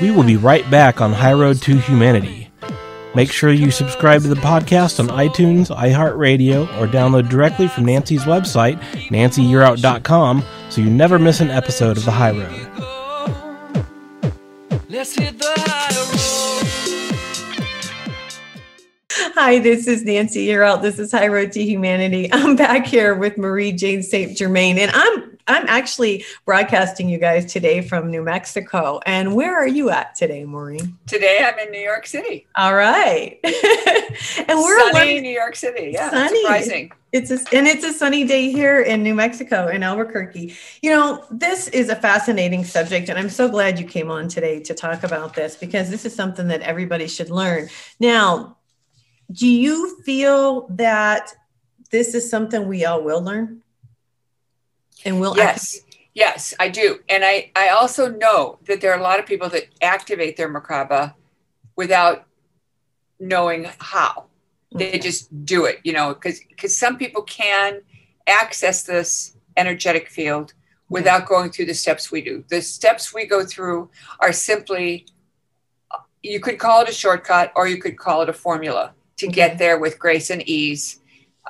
[0.00, 2.52] We will be right back on High Road to Humanity.
[3.16, 8.22] Make sure you subscribe to the podcast on iTunes, iHeartRadio, or download directly from Nancy's
[8.22, 8.78] website,
[9.10, 12.70] nancyyearout.com, so you never miss an episode of The High Road.
[14.88, 16.14] Let's hit the high road.
[19.34, 20.80] Hi, this is Nancy Yearout.
[20.80, 22.32] This is High Road to Humanity.
[22.32, 24.36] I'm back here with Marie Jane St.
[24.36, 29.00] Germain, and I'm I'm actually broadcasting you guys today from New Mexico.
[29.06, 30.96] And where are you at today, Maureen?
[31.06, 32.46] Today I'm in New York City.
[32.56, 35.90] All right, and we're Sunny learning- New York City.
[35.94, 36.40] Yeah, Sunny.
[36.42, 36.92] surprising.
[37.10, 40.54] It's a, and it's a sunny day here in New Mexico in Albuquerque.
[40.82, 44.60] You know, this is a fascinating subject, and I'm so glad you came on today
[44.60, 47.70] to talk about this because this is something that everybody should learn.
[47.98, 48.58] Now,
[49.32, 51.32] do you feel that
[51.90, 53.62] this is something we all will learn?
[55.04, 55.80] And will Yes,
[56.14, 59.48] yes, I do, and I I also know that there are a lot of people
[59.50, 61.14] that activate their Merkaba
[61.76, 62.26] without
[63.20, 64.26] knowing how.
[64.74, 67.80] They just do it, you know, because because some people can
[68.26, 70.52] access this energetic field
[70.90, 72.44] without going through the steps we do.
[72.48, 75.06] The steps we go through are simply
[76.22, 79.34] you could call it a shortcut or you could call it a formula to Okay.
[79.34, 81.00] get there with grace and ease.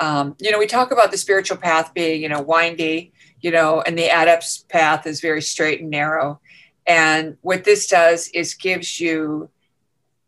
[0.01, 3.81] Um, you know, we talk about the spiritual path being, you know, windy, you know,
[3.83, 6.41] and the adept's path is very straight and narrow.
[6.87, 9.51] And what this does is gives you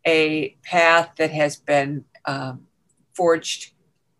[0.05, 2.67] a path that has been um,
[3.13, 3.73] forged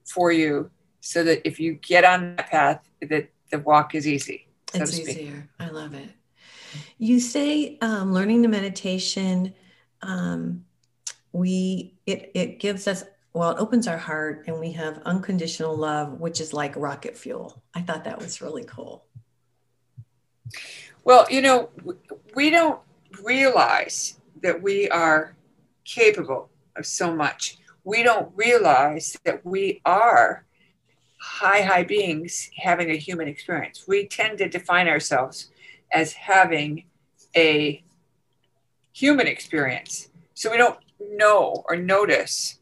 [0.06, 4.48] for you so that if you get on that path, that the walk is easy,
[4.74, 5.50] so it's easier.
[5.60, 6.10] I love it.
[6.98, 9.54] You say um, learning the meditation,
[10.02, 10.66] um,
[11.32, 16.20] we it it gives us well, it opens our heart, and we have unconditional love,
[16.20, 17.62] which is like rocket fuel.
[17.74, 19.06] I thought that was really cool.
[21.04, 21.70] Well, you know,
[22.36, 22.80] we don't
[23.24, 25.36] realize that we are
[25.86, 27.58] capable of so much.
[27.84, 30.46] We don't realize that we are
[31.22, 33.86] high, high beings having a human experience.
[33.88, 35.52] We tend to define ourselves
[35.94, 36.86] as having
[37.36, 37.84] a
[38.92, 40.10] human experience.
[40.34, 42.60] So we don't know or notice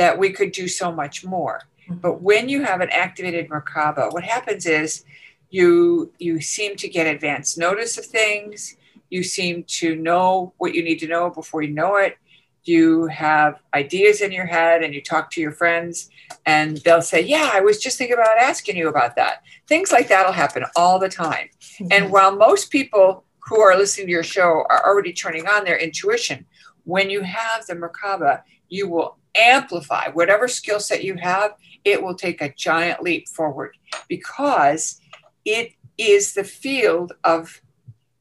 [0.00, 1.60] that we could do so much more.
[1.82, 1.96] Mm-hmm.
[2.00, 5.04] But when you have an activated Merkaba, what happens is
[5.50, 8.78] you you seem to get advanced notice of things.
[9.10, 12.16] You seem to know what you need to know before you know it.
[12.64, 16.08] You have ideas in your head and you talk to your friends
[16.46, 19.42] and they'll say yeah i was just thinking about asking you about that.
[19.68, 21.48] Things like that'll happen all the time.
[21.60, 21.88] Mm-hmm.
[21.90, 25.78] And while most people who are listening to your show are already turning on their
[25.78, 26.46] intuition
[26.84, 31.52] when you have the merkaba you will amplify whatever skill set you have
[31.84, 33.76] it will take a giant leap forward
[34.08, 35.00] because
[35.44, 37.60] it is the field of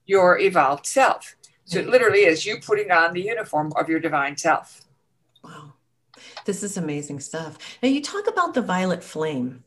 [0.05, 1.35] your evolved self.
[1.65, 4.81] So it literally is you putting on the uniform of your divine self.
[5.43, 5.73] Wow.
[6.45, 7.57] This is amazing stuff.
[7.83, 9.63] Now, you talk about the violet flame.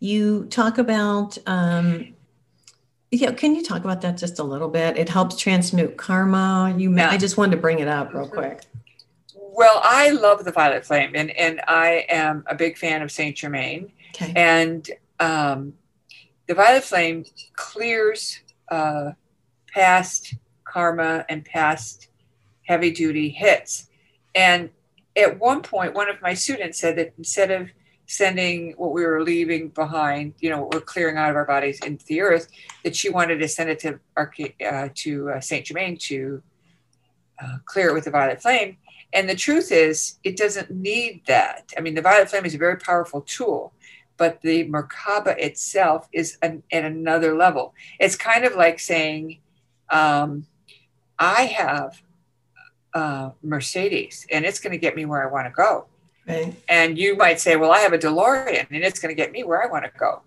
[0.00, 2.14] You talk about, um,
[3.12, 4.98] yeah, can you talk about that just a little bit?
[4.98, 6.74] It helps transmute karma.
[6.76, 7.10] You, Yeah.
[7.10, 8.62] I just wanted to bring it up real quick.
[9.56, 13.38] Well, I love the violet flame, and, and I am a big fan of Saint
[13.38, 13.90] Germain.
[14.10, 14.30] Okay.
[14.36, 14.86] And
[15.18, 15.72] um,
[16.46, 18.40] the violet flame clears
[18.70, 19.12] uh,
[19.72, 20.34] past
[20.64, 22.08] karma and past
[22.64, 23.88] heavy duty hits.
[24.34, 24.68] And
[25.16, 27.70] at one point, one of my students said that instead of
[28.04, 31.80] sending what we were leaving behind, you know, what we're clearing out of our bodies
[31.82, 32.48] into the earth,
[32.84, 36.42] that she wanted to send it to uh, to uh, Saint Germain to
[37.42, 38.76] uh, clear it with the violet flame.
[39.12, 41.72] And the truth is, it doesn't need that.
[41.76, 43.72] I mean, the violet flame is a very powerful tool,
[44.16, 47.74] but the Merkaba itself is an, at another level.
[47.98, 49.38] It's kind of like saying,
[49.90, 50.46] um,
[51.18, 52.02] I have
[52.92, 55.86] uh, Mercedes and it's going to get me where I want to go.
[56.26, 56.54] Right.
[56.68, 59.44] And you might say, well, I have a DeLorean and it's going to get me
[59.44, 60.22] where I want to go.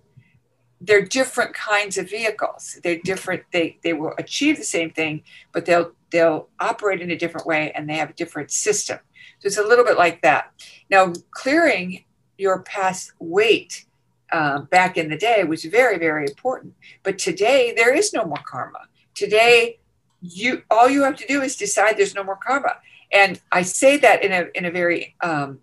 [0.82, 2.80] They're different kinds of vehicles.
[2.84, 3.44] They're different.
[3.52, 7.72] They, they will achieve the same thing, but they'll, they'll operate in a different way
[7.74, 9.00] and they have a different system.
[9.40, 10.52] So it's a little bit like that.
[10.90, 12.06] Now, clearing
[12.38, 13.86] your past weight
[14.32, 16.74] uh, back in the day was very, very important.
[17.04, 18.88] But today, there is no more karma.
[19.16, 19.80] Today,
[20.22, 22.76] you all you have to do is decide there's no more karma.
[23.12, 25.60] And I say that in a in a very um,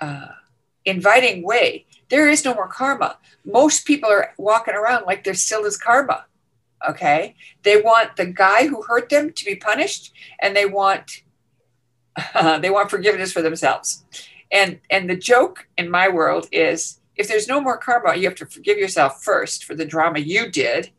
[0.00, 0.28] uh,
[0.84, 1.86] inviting way.
[2.08, 3.18] There is no more karma.
[3.44, 6.26] Most people are walking around like there still is karma.
[6.88, 11.22] Okay, they want the guy who hurt them to be punished, and they want
[12.34, 14.04] uh, they want forgiveness for themselves.
[14.52, 18.36] And and the joke in my world is if there's no more karma, you have
[18.36, 20.90] to forgive yourself first for the drama you did,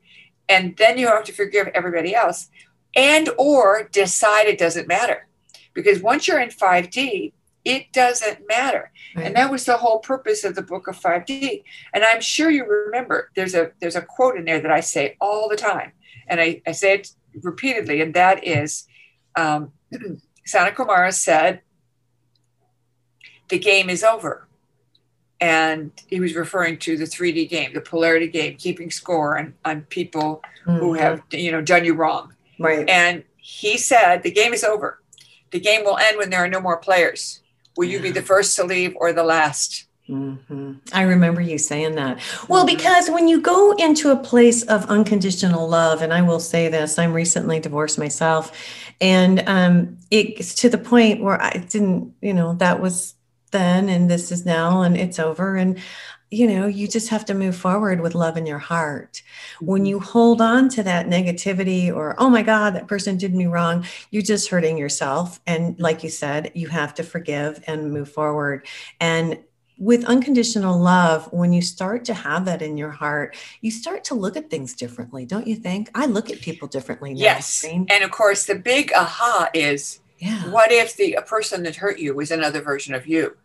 [0.50, 2.50] and then you have to forgive everybody else
[2.96, 5.28] and or decide it doesn't matter
[5.74, 7.34] because once you're in 5d
[7.66, 9.26] it doesn't matter right.
[9.26, 11.64] and that was the whole purpose of the book of 5d
[11.94, 15.18] and i'm sure you remember there's a there's a quote in there that i say
[15.20, 15.92] all the time
[16.28, 17.12] and i, I say it
[17.42, 18.88] repeatedly and that is
[19.36, 19.74] um,
[20.48, 21.62] Sanat Kumara said
[23.50, 24.48] the game is over
[25.42, 29.82] and he was referring to the 3d game the polarity game keeping score on, on
[29.82, 30.80] people mm-hmm.
[30.80, 32.90] who have you know done you wrong Right.
[32.90, 35.02] And he said, the game is over.
[35.52, 37.42] The game will end when there are no more players.
[37.78, 39.86] Will you be the first to leave or the last?
[40.10, 40.74] Mm-hmm.
[40.94, 42.20] I remember you saying that.
[42.48, 42.76] Well, mm-hmm.
[42.76, 47.00] because when you go into a place of unconditional love, and I will say this,
[47.00, 48.52] I'm recently divorced myself,
[49.02, 53.16] and um, it's to the point where I didn't, you know, that was
[53.52, 55.56] then, and this is now, and it's over.
[55.56, 55.80] And
[56.32, 59.22] you know, you just have to move forward with love in your heart.
[59.60, 59.86] When mm-hmm.
[59.86, 63.86] you hold on to that negativity or, oh my God, that person did me wrong,
[64.10, 65.40] you're just hurting yourself.
[65.46, 68.66] And like you said, you have to forgive and move forward.
[69.00, 69.40] And
[69.78, 74.16] with unconditional love, when you start to have that in your heart, you start to
[74.16, 75.90] look at things differently, don't you think?
[75.94, 77.20] I look at people differently now.
[77.20, 77.64] Yes.
[77.66, 80.50] And of course, the big aha is yeah.
[80.50, 83.38] what if the person that hurt you was another version of you?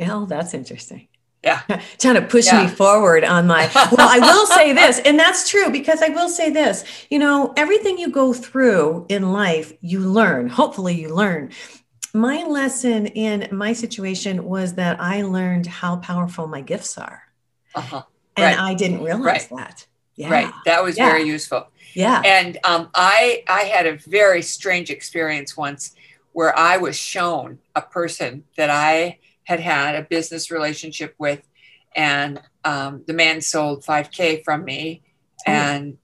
[0.00, 1.07] Oh, that's interesting
[1.44, 1.62] yeah
[1.98, 2.62] trying to push yeah.
[2.62, 6.28] me forward on my well i will say this and that's true because i will
[6.28, 11.50] say this you know everything you go through in life you learn hopefully you learn
[12.14, 17.22] my lesson in my situation was that i learned how powerful my gifts are
[17.74, 18.02] uh-huh.
[18.36, 18.58] and right.
[18.58, 19.50] i didn't realize right.
[19.50, 19.86] that
[20.16, 20.30] yeah.
[20.30, 21.08] right that was yeah.
[21.08, 25.94] very useful yeah and um, i i had a very strange experience once
[26.32, 29.18] where i was shown a person that i
[29.48, 31.40] had had a business relationship with,
[31.96, 35.00] and um, the man sold 5K from me,
[35.46, 35.50] oh.
[35.50, 35.96] and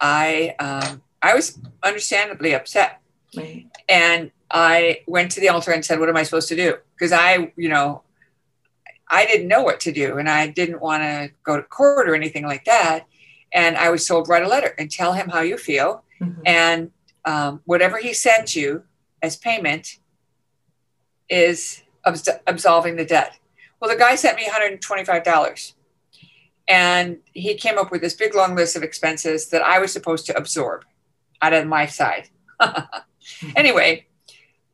[0.00, 3.00] I um, I was understandably upset,
[3.36, 3.66] right.
[3.88, 7.10] and I went to the altar and said, "What am I supposed to do?" Because
[7.10, 8.02] I, you know,
[9.10, 12.14] I didn't know what to do, and I didn't want to go to court or
[12.14, 13.06] anything like that.
[13.52, 16.40] And I was told, write a letter and tell him how you feel, mm-hmm.
[16.46, 16.92] and
[17.24, 18.84] um, whatever he sends you
[19.22, 19.98] as payment
[21.28, 23.38] is absolving the debt.
[23.80, 25.72] Well, the guy sent me $125
[26.68, 30.26] and he came up with this big long list of expenses that I was supposed
[30.26, 30.84] to absorb
[31.42, 32.28] out of my side.
[33.56, 34.06] anyway,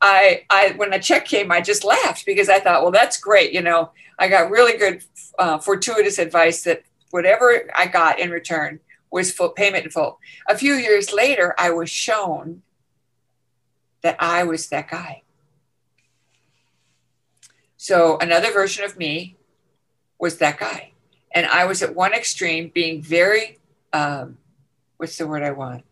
[0.01, 3.53] I, I when the check came, I just laughed because I thought, well, that's great.
[3.53, 5.03] You know, I got really good
[5.37, 8.79] uh, fortuitous advice that whatever I got in return
[9.11, 10.19] was full payment in full.
[10.49, 12.63] A few years later, I was shown
[14.01, 15.21] that I was that guy.
[17.83, 19.35] So another version of me
[20.17, 20.93] was that guy.
[21.35, 23.59] And I was at one extreme being very,
[23.91, 24.37] um,
[24.95, 25.83] what's the word I want?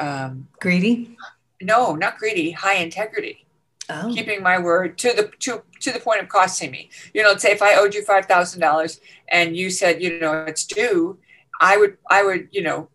[0.00, 1.16] Um, greedy?
[1.62, 3.46] No, not greedy, high integrity.
[3.88, 4.10] Oh.
[4.12, 6.90] Keeping my word to the to to the point of costing me.
[7.14, 10.44] You know, say if I owed you five thousand dollars and you said, you know,
[10.44, 11.18] it's due,
[11.60, 12.88] I would I would, you know,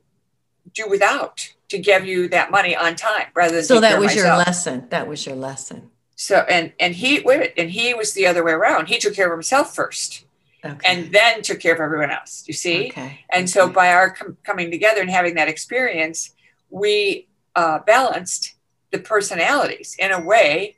[0.74, 4.36] do without to give you that money on time rather than so that was your
[4.36, 4.88] lesson.
[4.90, 5.92] That was your lesson.
[6.22, 8.90] So and and he wait, and he was the other way around.
[8.90, 10.26] He took care of himself first.
[10.64, 10.78] Okay.
[10.88, 12.44] And then took care of everyone else.
[12.46, 13.22] You see, okay.
[13.34, 13.48] and okay.
[13.48, 16.36] so by our com- coming together and having that experience,
[16.70, 18.54] we uh, balanced
[18.92, 20.76] the personalities in a way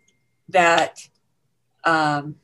[0.47, 1.09] that
[1.83, 2.35] um,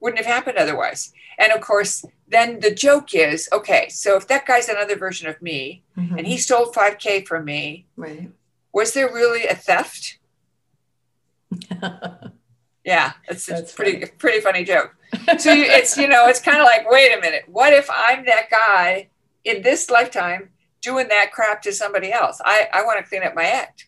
[0.00, 1.14] wouldn't have happened otherwise.
[1.38, 5.40] And of course, then the joke is okay, so if that guy's another version of
[5.40, 6.18] me Mhm.
[6.18, 8.28] and he stole 5K from me, right.
[8.74, 10.17] was there really a theft?
[12.84, 14.94] Yeah, it's, That's it's pretty pretty funny joke.
[15.38, 18.24] So you, it's you know it's kind of like wait a minute, what if I'm
[18.24, 19.08] that guy
[19.44, 22.40] in this lifetime doing that crap to somebody else?
[22.44, 23.87] I I want to clean up my act.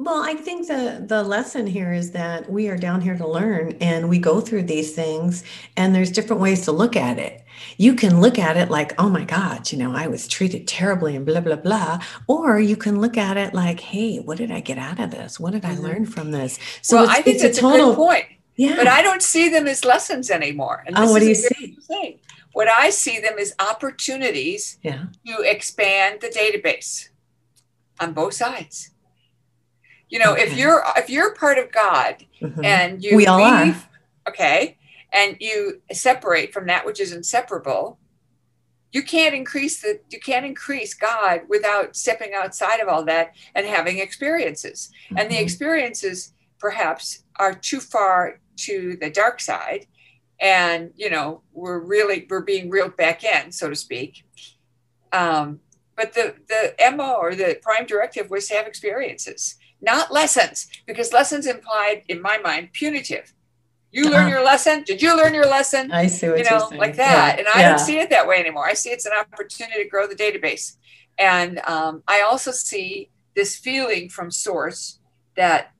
[0.00, 3.76] Well, I think the the lesson here is that we are down here to learn
[3.80, 5.42] and we go through these things
[5.76, 7.44] and there's different ways to look at it.
[7.78, 11.16] You can look at it like, "Oh my god, you know, I was treated terribly
[11.16, 14.60] and blah blah blah," or you can look at it like, "Hey, what did I
[14.60, 15.40] get out of this?
[15.40, 15.82] What did I Mhm.
[15.82, 18.26] learn from this?" So well, it's, I think it's that's a a, total good point,
[18.56, 18.76] yeah.
[18.76, 20.84] but I don't see them as lessons anymore.
[20.86, 22.20] And Oh, what do you a good thing.
[22.52, 25.06] What I see them as opportunities yeah.
[25.26, 27.08] to expand the database
[27.98, 28.90] on both sides.
[30.08, 32.64] You know, if you're if you're part of God Mhm.
[32.64, 33.64] and you We all are.
[33.64, 33.86] leave,
[34.28, 34.78] okay,
[35.12, 37.98] and you separate from that which is inseparable,
[38.90, 43.66] you can't increase the you can't increase God without stepping outside of all that and
[43.66, 44.90] having experiences.
[45.16, 45.42] And the Mhm.
[45.42, 49.86] experiences perhaps are too far to the dark side.
[50.40, 54.24] And you know, we're really we're being reeled back in, so to speak.
[55.12, 55.60] Um,
[55.96, 61.12] but the the MO or the prime directive was to have experiences, not lessons, because
[61.12, 63.32] lessons implied, in my mind, punitive.
[63.90, 64.28] You learn Uh-huh.
[64.28, 64.82] your lesson.
[64.82, 65.90] Did you learn your lesson?
[65.92, 67.34] I see what you know, like that.
[67.34, 67.38] Yeah.
[67.38, 67.68] And I Yeah.
[67.70, 68.66] don't see it that way anymore.
[68.66, 70.76] I see it's an opportunity to grow the database.
[71.18, 75.00] And um, I also see this feeling from source
[75.36, 75.72] that,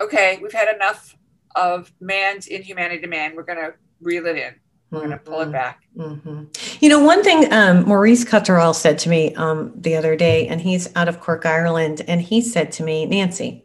[0.00, 1.16] okay, we've had enough
[1.54, 3.36] of man's inhumanity to man.
[3.36, 4.54] We're going to reel it in.
[4.94, 5.52] We're going to pull it Mhm.
[5.52, 5.82] back.
[5.96, 6.44] hmm
[6.80, 10.60] You know, one thing um, Maurice Cotterell said to me um, the other day, and
[10.60, 13.64] he's out of Cork, Ireland, and he said to me, Nancy,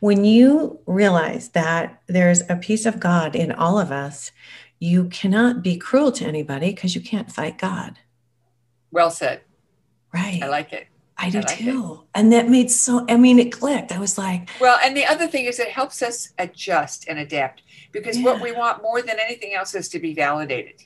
[0.00, 4.30] when you realize that there's a piece of God in all of us,
[4.78, 7.98] you cannot be cruel to anybody because you can't fight God.
[8.92, 9.42] Well said.
[10.14, 10.40] Right.
[10.42, 10.86] I like it.
[11.20, 11.64] I do I like it.
[11.64, 12.04] too.
[12.14, 13.90] And that made so, I mean, it clicked.
[13.92, 17.62] I was like, Well, and the other thing is it helps us adjust and adapt
[17.92, 20.80] because what we want more than anything else is to be validated.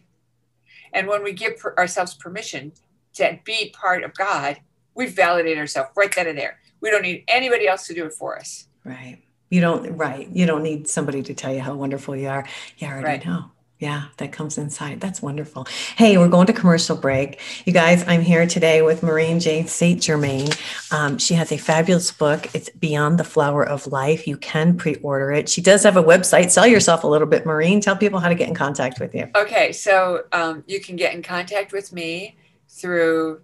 [0.92, 2.72] And when we give ourselves permission
[3.14, 4.60] to be part of God,
[4.94, 6.58] we validate ourselves right then and there.
[6.80, 8.68] We don't need anybody else to do it for us.
[8.84, 9.18] right.
[9.50, 10.26] You don't, right.
[10.32, 12.46] You don't need somebody to tell you how wonderful you are.
[12.78, 13.26] You already Right.
[13.26, 13.50] know.
[13.82, 15.00] Yeah, that comes inside.
[15.00, 15.66] That's wonderful.
[15.96, 17.40] Hey, we're going to commercial break.
[17.64, 19.66] You guys, I'm here today with Maureen J.
[19.66, 20.00] St.
[20.00, 20.50] Germain.
[20.92, 22.48] Um, she has a fabulous book.
[22.54, 24.28] It's Beyond the Flower of Life.
[24.28, 25.48] You can pre order it.
[25.48, 26.52] She does have a website.
[26.52, 27.80] Sell yourself a little bit, Maureen.
[27.80, 29.28] Tell people how to get in contact with you.
[29.34, 32.36] Okay, so um, you can get in contact with me
[32.68, 33.40] through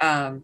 [0.00, 0.42] um,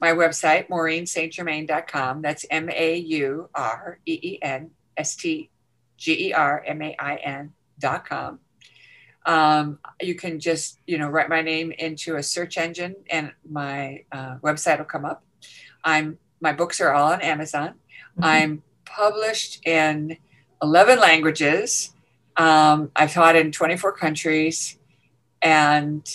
[0.00, 2.22] my website, maureenstgermain.com.
[2.22, 5.48] That's M A U R E E N S T
[5.96, 8.40] G E R M A I N.com.
[9.26, 14.04] Um, you can just, you know, write my name into a search engine and my
[14.12, 15.24] uh, website will come up.
[15.82, 17.74] I'm my books are all on Amazon.
[18.20, 20.16] I'm published in
[20.62, 21.92] 11 languages.
[22.36, 24.78] Um, I've taught in 24 countries,
[25.40, 26.06] and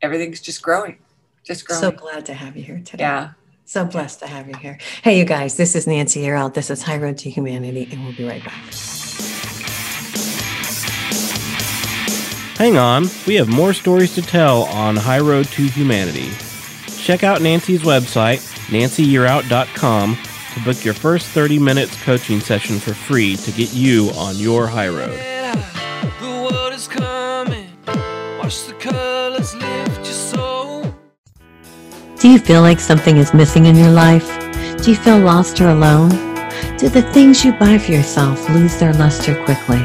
[0.00, 0.98] everything's just growing,
[1.44, 1.80] just growing.
[1.80, 3.04] so glad to have you here today.
[3.04, 3.32] yeah.
[3.64, 4.78] So blessed to have you here.
[5.02, 6.52] Hey, you guys, this is Nancy Yearout.
[6.52, 9.01] This is High Road to Humanity, and we'll be right back.
[12.62, 16.30] Hang on, we have more stories to tell on High Road to Humanity.
[16.96, 18.38] Check out Nancy's website,
[18.68, 20.18] nancyyearout.com,
[20.54, 24.68] to book your first 30 minutes coaching session for free to get you on your
[24.68, 25.18] high road.
[26.20, 27.66] The world is coming.
[28.38, 30.94] Watch the colors lift your soul.
[32.20, 34.28] Do you feel like something is missing in your life?
[34.84, 36.10] Do you feel lost or alone?
[36.76, 39.84] Do the things you buy for yourself lose their luster quickly?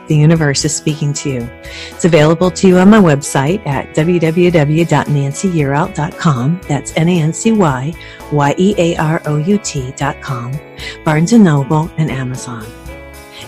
[0.11, 1.49] the universe is speaking to you.
[1.89, 6.61] It's available to you on my website at www.nancyyearout.com.
[6.67, 7.93] That's N-A-N-C-Y
[8.31, 10.59] Y-E-A-R-O-U-T.com,
[11.05, 12.65] Barnes & Noble, and Amazon.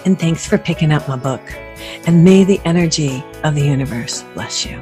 [0.06, 1.42] And thanks for picking up my book.
[2.08, 4.82] And may the energy of the universe bless you.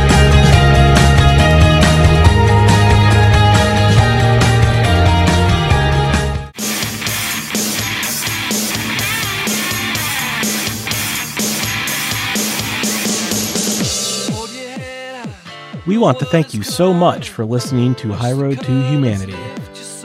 [15.87, 19.35] We want to thank you so much for listening to High Road to Humanity.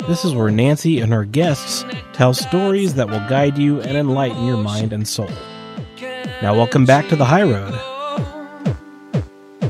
[0.09, 4.47] This is where Nancy and her guests tell stories that will guide you and enlighten
[4.47, 5.29] your mind and soul.
[6.41, 7.75] Now, welcome back to the High Road.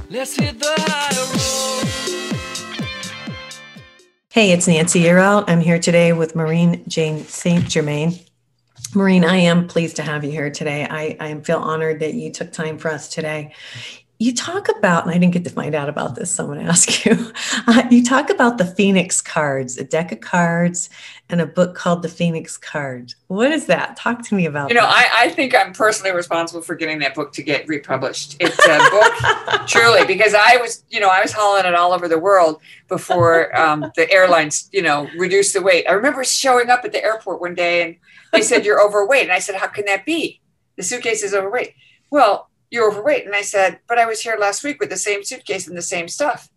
[0.09, 0.77] Let's hit the.
[4.31, 5.47] Hey, it's Nancy Yearout.
[5.49, 7.69] I'm here today with Maureen Jane St.
[7.69, 8.17] Germain.
[8.95, 10.87] Maureen, I am pleased to have you here today.
[10.89, 13.55] I, I feel honored that you took time for us today.
[14.19, 16.65] You talk about, and I didn't get to find out about this, so I'm going
[16.65, 17.33] to ask you.
[17.69, 20.89] Uh, you talk about the Phoenix cards, a deck of cards,
[21.29, 23.13] and a book called The Phoenix Card.
[23.27, 23.97] What is that?
[23.97, 24.85] Talk to me about You know.
[24.85, 28.37] I, I think I'm personally responsible for getting that book to get republished.
[28.39, 32.07] It's a book, truly, because I was, you know, I was hauling it all over
[32.07, 35.87] the world before um, the airlines, you know, reduced the weight.
[35.89, 37.97] I remember showing up at the airport one day and
[38.33, 39.25] they said, You're overweight.
[39.25, 40.41] And I said, How can that be?
[40.77, 41.75] The suitcase is overweight.
[42.11, 43.27] Well, you're overweight.
[43.27, 45.83] And I said, But I was here last week with the same suitcase and the
[45.83, 46.51] same stuff.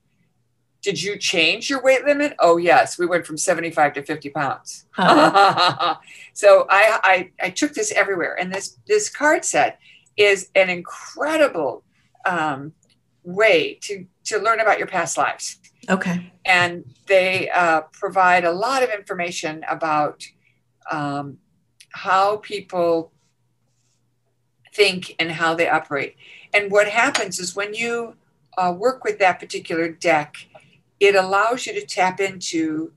[0.81, 2.35] Did you change your weight limit?
[2.39, 2.97] Oh, yes.
[2.97, 4.85] We went from 75 to 50 pounds.
[4.97, 5.95] Uh-huh.
[6.33, 9.79] so I, I I took this everywhere, and this this card set
[10.15, 11.83] is an incredible
[12.25, 12.73] um,
[13.23, 15.57] way to to learn about your past lives,
[15.89, 16.31] okay.
[16.45, 20.23] and they uh, provide a lot of information about
[20.91, 21.37] um,
[21.91, 23.11] how people
[24.79, 26.15] think and how they operate.
[26.53, 28.15] And what happens is when you
[28.57, 30.35] uh, work with that particular deck,
[31.01, 32.93] it allows you to tap into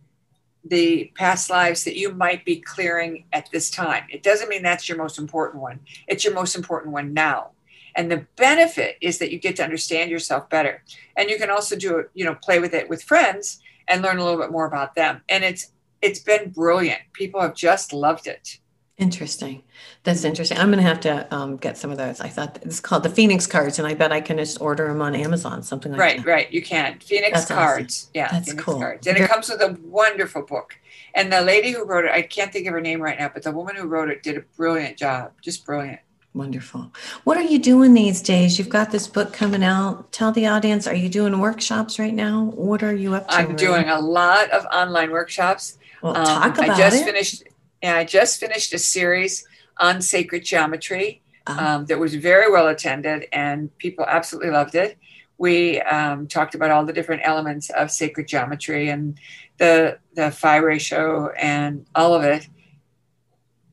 [0.64, 4.05] the past lives that you might be clearing at this time.
[4.11, 5.80] It doesn't mean that's your most important one.
[6.07, 7.51] It's your most important one now.
[7.97, 10.85] And the benefit is that you get to understand yourself better.
[11.16, 14.18] And you can also do it, you know, play with it with friends and learn
[14.18, 15.22] a little bit more about them.
[15.28, 17.01] And it's it's been brilliant.
[17.12, 18.59] People have just loved it.
[19.03, 19.63] Interesting.
[20.05, 20.59] That's interesting.
[20.59, 22.21] I'm going to have to um, get some of those.
[22.21, 25.03] I thought it's called the Phoenix cards, and I bet I can just order them
[25.03, 26.27] on Amazon, something like Right, that.
[26.27, 26.53] right.
[26.53, 26.99] You can.
[27.01, 27.57] Phoenix That's awesome.
[27.57, 28.11] cards.
[28.15, 28.79] Yeah, That's Phoenix cool.
[28.79, 29.07] cards.
[29.09, 30.79] And Very- it comes with a wonderful book.
[31.15, 33.43] And the lady who wrote it, I can't think of her name right now, but
[33.43, 35.33] the woman who wrote it did a brilliant job.
[35.43, 35.99] Just brilliant.
[36.33, 36.91] Wonderful.
[37.25, 38.59] What are you doing these days?
[38.59, 40.11] You've got this book coming out.
[40.13, 42.45] Tell the audience, are you doing workshops right now?
[42.55, 43.35] What are you up to?
[43.35, 43.57] I'm Marie?
[43.57, 45.77] doing a lot of online workshops.
[46.03, 47.05] Well, Um, talk about I just it.
[47.05, 47.43] finished
[47.83, 49.45] yeah, I just finished a series
[49.78, 54.97] on sacred geometry Uh, um, that was very well attended and people absolutely loved it.
[55.39, 59.18] We um, talked about all the different elements of sacred geometry and
[59.59, 62.49] the the phi ratio and all of it.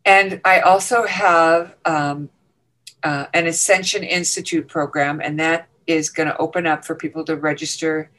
[0.04, 2.30] And I also have um,
[3.04, 7.36] uh, an Ascension Institute program, and that is going to open up for people to
[7.36, 8.10] register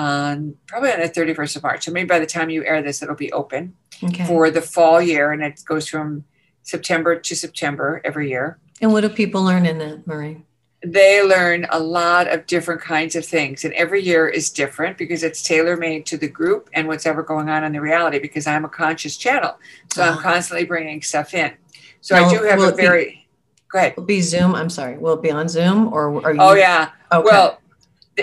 [0.00, 1.84] on probably on the 31st of March.
[1.84, 3.74] So maybe by the time you air this, it'll be open
[4.04, 4.24] okay.
[4.26, 6.24] for the fall year, and it goes from
[6.62, 8.58] September to September every year.
[8.80, 10.42] and what do people learn in that, Marie?
[10.82, 15.22] They learn a lot of different kinds of things, and every year is different because
[15.22, 18.18] it's tailor made to the group and what's ever going on in the reality.
[18.18, 19.58] Because I'm a conscious channel,
[19.92, 20.22] so I'm Ah.
[20.22, 21.52] constantly bringing stuff in.
[22.00, 23.28] So Now, I do have a it be- very.
[23.70, 23.94] Go ahead.
[23.96, 24.54] Will be Zoom?
[24.54, 24.96] I'm sorry.
[24.96, 26.40] Will it be on Zoom or are you?
[26.40, 26.88] Oh yeah.
[27.12, 27.28] Okay.
[27.30, 27.59] Well,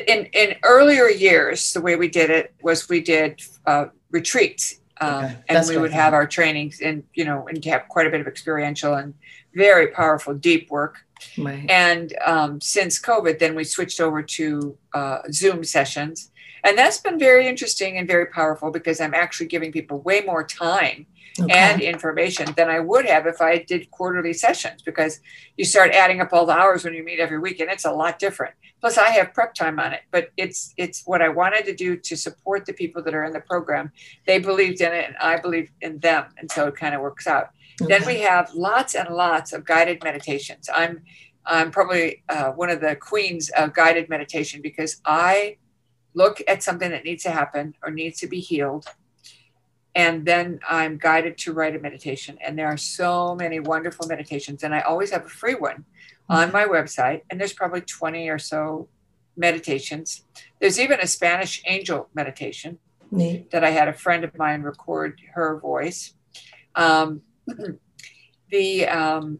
[0.07, 5.25] in in earlier years, the way we did it was we did uh, retreats Um,
[5.25, 5.35] Okay.
[5.49, 8.27] and we would have our trainings and, you know, and have quite a bit of
[8.27, 9.13] experiential and
[9.53, 10.95] very powerful, deep work.
[11.37, 11.69] Right.
[11.69, 16.31] And um, since COVID, then we switched over to uh, Zoom sessions.
[16.63, 20.43] And that's been very interesting and very powerful because I'm actually giving people way more
[20.43, 21.05] time
[21.49, 25.19] and information than I would have if I did quarterly sessions because
[25.57, 27.91] you start adding up all the hours when you meet every week and it's a
[27.91, 28.55] lot different.
[28.79, 31.97] Plus I have prep time on it, but it's it's what I wanted to do
[31.97, 33.91] to support the people that are in the program.
[34.25, 36.25] They believed in it and I believed in them.
[36.37, 37.49] And so it kind of works out.
[37.79, 40.69] Then we have lots and lots of guided meditations.
[40.73, 41.03] I'm
[41.45, 45.57] I'm probably uh, one of the queens of guided meditation because I
[46.13, 48.85] look at something that needs to happen or needs to be healed,
[49.97, 52.37] and then I'm guided to write a meditation.
[52.45, 55.85] And there are so many wonderful meditations, and I always have a free one
[56.29, 57.21] on my website.
[57.31, 58.89] And there's probably 20 or so
[59.35, 60.23] meditations.
[60.61, 62.77] There's even a Spanish angel meditation
[63.09, 63.49] Neat.
[63.49, 66.13] that I had a friend of mine record her voice.
[66.75, 67.23] Um,
[68.51, 69.39] the um,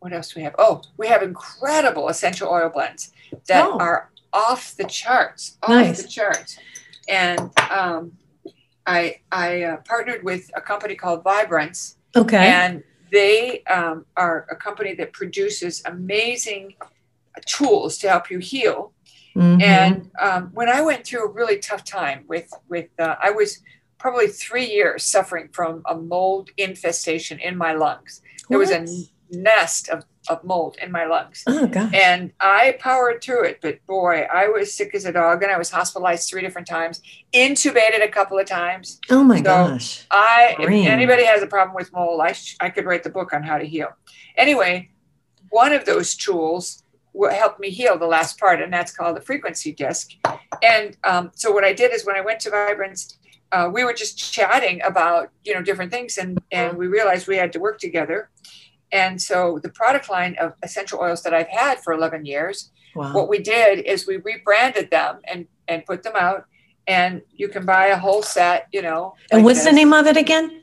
[0.00, 0.56] what else do we have?
[0.58, 3.12] Oh, we have incredible essential oil blends
[3.46, 3.78] that Oh.
[3.78, 6.02] are off the charts, off Nice.
[6.02, 6.58] the charts.
[7.08, 8.12] And um,
[8.88, 12.48] I I uh, partnered with a company called Vibrance, Okay.
[12.48, 12.82] and
[13.12, 16.74] they um, are a company that produces amazing
[17.46, 18.92] tools to help you heal.
[19.36, 19.62] Mhm.
[19.62, 23.60] And um, when I went through a really tough time with with uh, I was
[23.98, 28.22] probably three years suffering from a mold infestation in my lungs.
[28.48, 28.86] There was a
[29.30, 31.42] nest of, of mold in my lungs.
[31.46, 31.92] Oh gosh.
[31.94, 35.58] And I powered through it, but boy, I was sick as a dog and I
[35.58, 37.00] was hospitalized three different times,
[37.32, 39.00] intubated a couple of times.
[39.10, 40.06] oh my so- gosh.
[40.10, 43.32] I, if anybody has a problem with mold, I, sh- I could write the book
[43.32, 43.88] on how to heal.
[44.36, 44.90] Anyway,
[45.50, 49.20] one of those tools will help me heal the last part, and that's called the
[49.20, 50.10] frequency disc.
[50.62, 53.18] And um, so what I did is when I went to Vibrance,
[53.50, 57.36] uh, we were just chatting about you know different things, and and we realized we
[57.36, 58.30] had to work together.
[58.92, 63.12] And so the product line of essential oils that I've had for 11 years Wow.
[63.12, 66.46] what we did is we rebranded them and and put them out
[66.86, 70.06] and you can buy a whole set you know and like what's the name of
[70.06, 70.62] it again?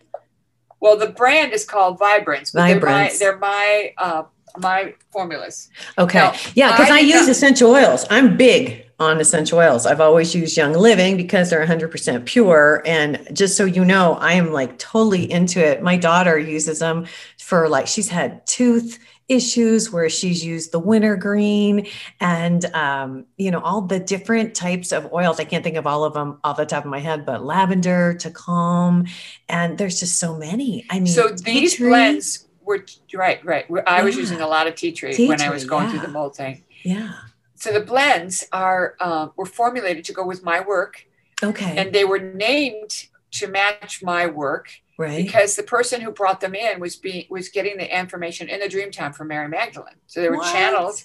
[0.81, 3.19] well the brand is called vibrance but Vibrance.
[3.19, 4.23] they're my they're my uh
[4.57, 6.17] my formulas Okay.
[6.19, 8.05] No, yeah, because I, I use not- essential oils.
[8.09, 9.85] I'm big on essential oils.
[9.85, 12.81] I've always used Young Living because they're 100% pure.
[12.85, 15.83] And just so you know, I am like totally into it.
[15.83, 17.05] My daughter uses them
[17.45, 21.87] for like, she's had tooth issues where she's used the wintergreen
[22.19, 25.39] and um, you know all the different types of oils.
[25.39, 28.13] I can't think of all of them off the top of my head but lavender
[28.15, 29.05] to calm.
[29.49, 30.85] And there's just so many.
[30.89, 33.65] I mean so these tree- blends were right right.
[33.87, 34.21] I was Yeah.
[34.21, 35.91] using a lot of tea tree Tea when i was going yeah.
[35.91, 36.63] through the mold thing.
[36.83, 37.13] Yeah.
[37.55, 41.05] So the blends are um, were formulated to go with my work.
[41.43, 41.77] Okay.
[41.77, 43.07] And they were named
[43.39, 47.49] to match my work right because the person who brought them in was being was
[47.49, 49.95] getting the information in the dream time from Mary Magdalene.
[50.07, 50.51] So they were What?
[50.53, 51.03] channeled.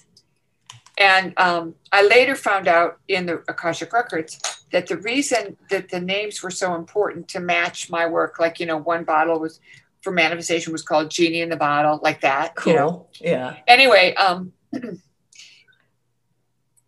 [0.97, 4.39] And um, I later found out in the Akashic records
[4.71, 8.65] that the reason that the names were so important to match my work, like you
[8.65, 9.59] know, one bottle was
[10.01, 12.55] for manifestation was called Genie in the Bottle, like that.
[12.55, 13.07] cool You know.
[13.19, 14.51] yeah Anyway, um,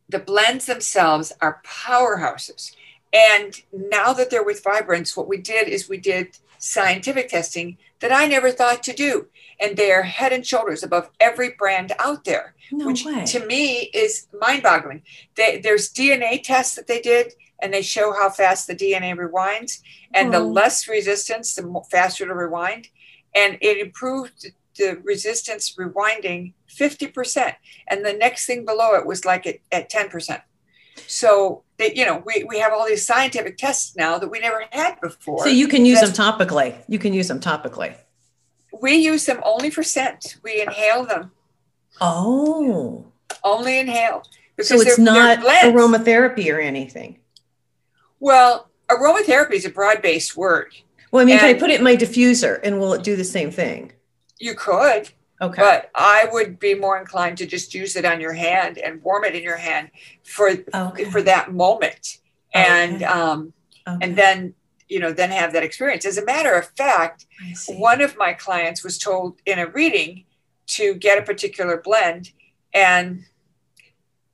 [0.10, 2.76] the blends themselves are powerhouses.
[3.14, 8.12] And now that they're with Vibrance, what we did is we did scientific testing that
[8.12, 9.28] I never thought to do.
[9.60, 13.46] And they are head and shoulders above every brand out there, no which way to
[13.46, 15.04] me is mind boggling.
[15.36, 19.82] There's DNA tests that they did, and they show how fast the DNA rewinds.
[20.14, 20.48] And the Oh.
[20.48, 22.90] less resistance, the faster to rewind.
[23.36, 27.56] And it improved the resistance rewinding 50%.
[27.88, 30.42] And the next thing below it was like at, at 10%.
[31.08, 34.64] So that you know, we, we have all these scientific tests now that we never
[34.72, 35.40] had before.
[35.44, 37.94] so you can use them topically you can use them topically
[38.82, 40.38] we use them only for scent.
[40.44, 41.32] We inhale them.
[42.02, 43.06] oh
[43.44, 44.24] Only inhale.
[44.62, 47.20] so it's they're- they're not aromatherapy or anything
[48.20, 50.72] Well, aromatherapy is a broad-based word.
[51.12, 53.24] well i mean can i put it in my diffuser and will it do the
[53.24, 53.92] same thing
[54.40, 55.12] You could,
[55.46, 59.02] okay but I would be more inclined to just use it on your hand and
[59.04, 59.92] warm it in your hand
[60.24, 62.20] for okay for that moment.
[62.54, 63.06] And Okay.
[63.06, 63.54] um
[63.88, 63.98] okay.
[64.04, 64.54] and then
[64.90, 66.06] you know then have that experience.
[66.06, 67.26] As a matter of fact,
[67.68, 70.26] one of my clients was told in a reading
[70.78, 72.32] to get a particular blend
[72.74, 73.26] and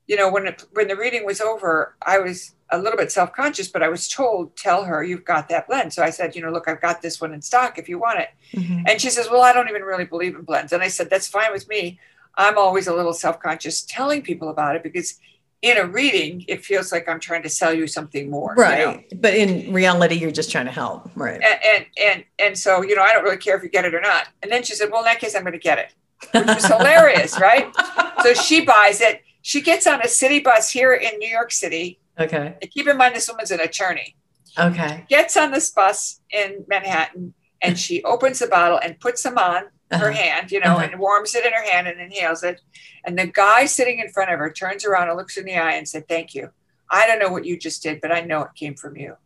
[0.08, 3.68] you know when it, when the reading was over i was a little bit self-conscious
[3.68, 6.52] but i was told tell her you've got that blend so i said you know
[6.52, 8.84] look i've got this one in stock if you want it Mhm.
[8.90, 11.28] and she says well i don't even really believe in blends and i said that's
[11.28, 12.00] fine with me
[12.36, 15.20] i'm always a little self-conscious telling people about it because
[15.62, 18.54] in a reading, it feels like I'm trying to sell you something more.
[18.56, 18.80] right.
[18.80, 19.04] You know?
[19.18, 21.12] But in reality, you're just trying to help.
[21.16, 21.42] Right.
[21.42, 23.94] and, and and and so you know I don't really care if you get it
[23.94, 24.28] or not.
[24.42, 25.94] And then she said, "Well, in that case, I'm going to get it,"
[26.34, 27.68] which was hilarious, right?
[28.24, 29.22] So she buys it.
[29.42, 31.99] She gets on a city bus here in New York City.
[32.20, 32.58] Okay.
[32.62, 34.16] And keep in mind, this woman's an attorney.
[34.58, 35.06] Okay.
[35.10, 39.64] Gets on this bus in Manhattan, and she opens the bottle and puts them on
[39.92, 40.12] her Uh-huh.
[40.12, 40.88] hand, you know, Uh-huh.
[40.92, 42.62] and warms it in her hand and inhales it.
[43.06, 45.72] And the guy sitting in front of her turns around and looks in the eye
[45.74, 46.52] and said, "Thank you.
[46.92, 49.18] I don't know what you just did, but I know it came from you,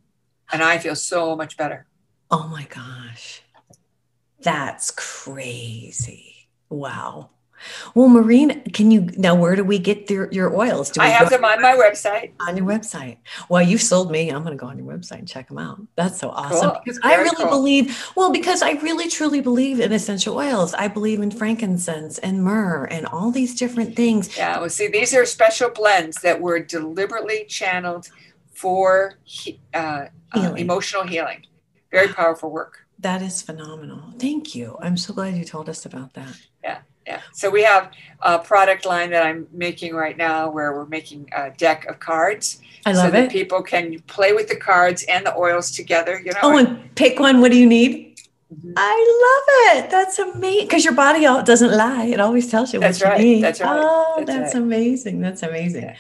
[0.51, 1.87] and I feel so much better."
[2.29, 3.41] Oh my gosh.
[4.39, 6.49] That's crazy.
[6.69, 7.29] Wow.
[7.95, 9.36] Well, Maureen, can you now?
[9.36, 10.89] Where do we get your, your oils?
[10.89, 12.32] Do we I have them on my website.
[12.47, 13.18] on your website?
[13.49, 14.30] Well, you've sold me.
[14.30, 15.80] I'm going to go on your website and check them out.
[15.95, 16.82] That's so awesome Cool.
[16.84, 17.49] because I really cool.
[17.49, 18.11] believe.
[18.16, 20.74] Well, because I really truly believe in essential oils.
[20.74, 24.36] I believe in frankincense and myrrh and all these different things.
[24.38, 28.09] Yeah, well, see, these are special blends that were deliberately channeled
[28.53, 29.16] for
[29.74, 30.57] uh, uh, Healing.
[30.59, 31.45] emotional healing.
[31.91, 32.80] Very powerful work.
[32.99, 34.14] That is phenomenal.
[34.18, 34.78] Thank you.
[34.82, 36.36] I'm so glad you told us about that.
[36.64, 36.80] Yeah.
[37.33, 37.91] So we have
[38.21, 42.61] a product line that I'm making right now where we're making a deck of cards
[42.85, 43.31] I so that it.
[43.31, 46.19] people can play with the cards and the oils together.
[46.19, 46.39] You know.
[46.43, 47.41] Oh, and pick one.
[47.41, 48.17] What do you need?
[48.53, 48.73] Mhm.
[48.77, 48.95] I
[49.25, 49.89] love it.
[49.89, 50.67] That's amazing.
[50.67, 52.05] Because your body doesn't lie.
[52.05, 53.19] It always tells you That's what right.
[53.19, 53.43] you need.
[53.43, 53.81] That's right.
[53.81, 54.63] Oh, That's that's, right.
[54.63, 55.21] amazing.
[55.21, 55.83] That's amazing.
[55.83, 55.95] Yeah.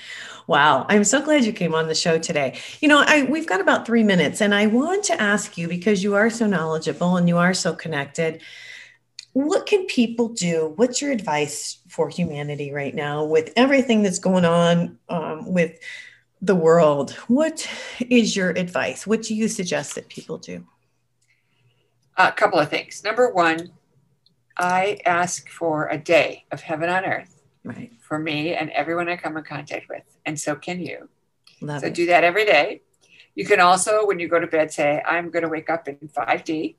[0.45, 0.85] Wow.
[0.89, 2.59] I'm so glad you came on the show today.
[2.81, 6.03] You know, I we've got about three minutes, and I want to ask you because
[6.03, 8.41] you are so knowledgeable and you are so connected.
[9.33, 10.73] What can people do?
[10.75, 15.79] What's your advice for humanity right now with everything that's going on um, with
[16.41, 17.11] the world?
[17.27, 17.67] What
[18.09, 19.07] is your advice?
[19.07, 20.65] What do you suggest that people do?
[22.15, 23.03] a couple of things.
[23.03, 23.71] Number one,
[24.55, 27.91] I ask for a day of heaven on earth Right.
[28.01, 31.09] for me and everyone I come in contact with, and so can you.
[31.59, 31.95] Love So it.
[31.95, 32.81] do that every day.
[33.33, 35.95] You can also, when you go to bed, say, I'm going to wake up in
[36.07, 36.75] 5D,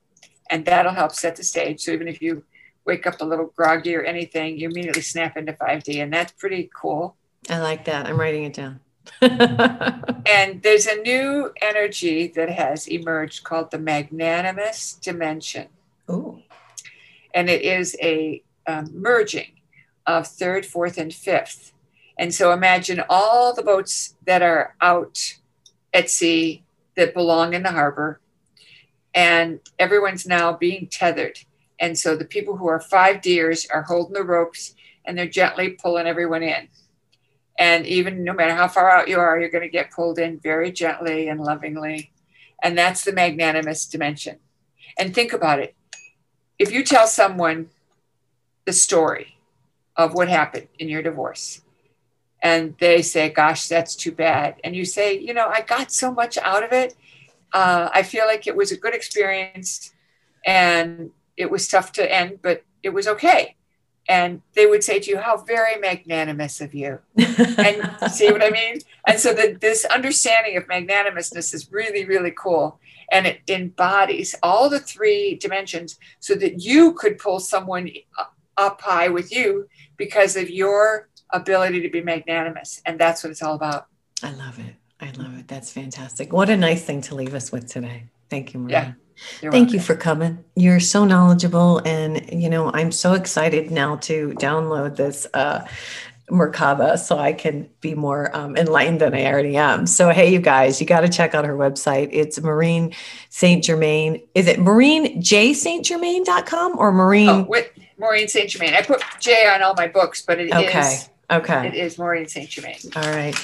[0.50, 1.80] and that'll help set the stage.
[1.80, 2.44] So even if you
[2.84, 6.70] wake up a little groggy or anything, you immediately snap into 5D, and that's pretty
[6.74, 7.16] cool.
[7.48, 8.06] I like that.
[8.06, 8.80] I'm writing it down.
[10.26, 15.68] And there's a new energy that has emerged called the magnanimous dimension.
[16.10, 16.42] Ooh.
[17.34, 19.52] and it is a um, merging
[20.06, 21.72] of third, fourth, and fifth.
[22.18, 25.34] And so imagine all the boats that are out
[25.92, 26.62] at sea
[26.96, 28.20] that belong in the harbor,
[29.14, 31.38] and everyone's now being tethered.
[31.78, 35.70] And so the people who are five deers are holding the ropes and they're gently
[35.70, 36.68] pulling everyone in.
[37.58, 40.40] And even no matter how far out you are, you're going to get pulled in
[40.40, 42.12] very gently and lovingly.
[42.62, 44.38] And that's the magnanimous dimension.
[44.98, 45.76] And think about it
[46.58, 47.68] if you tell someone
[48.64, 49.36] the story
[49.96, 51.62] of what happened in your divorce
[52.42, 56.12] and they say gosh that's too bad and you say you know i got so
[56.12, 56.94] much out of it
[57.54, 59.92] uh, i feel like it was a good experience
[60.46, 63.56] and it was tough to end but it was okay
[64.08, 68.50] and they would say to you how very magnanimous of you and see what I
[68.50, 68.80] mean?
[69.06, 72.78] And so that this understanding of magnanimousness is really, really cool.
[73.10, 77.90] And it embodies all the three dimensions so that you could pull someone
[78.56, 82.82] up high with you because of your ability to be magnanimous.
[82.84, 83.86] And that's what it's all about.
[84.22, 84.74] I love it.
[85.04, 85.46] I love it.
[85.48, 86.32] That's fantastic.
[86.32, 88.04] What a nice thing to leave us with today.
[88.30, 88.96] Thank you, Maria.
[89.42, 89.50] Yeah.
[89.50, 90.42] Thank you for coming.
[90.56, 91.82] You're so knowledgeable.
[91.84, 95.66] And, you know, I'm so excited now to download this uh,
[96.30, 99.86] Merkaba so I can be more um, enlightened than I already am.
[99.86, 102.08] So, hey, you guys, you got to check out her website.
[102.10, 102.94] It's Maureen
[103.28, 103.62] St.
[103.62, 104.22] Germain.
[104.34, 107.28] Is it maureenjstgermain.com or Maureen?
[107.28, 108.48] Oh, with Maureen St.
[108.48, 108.72] Germain.
[108.72, 110.98] I put J on all my books, but it is okay.
[111.30, 111.68] Okay.
[111.68, 112.48] it is Maureen St.
[112.48, 112.78] Germain.
[112.96, 113.36] All right.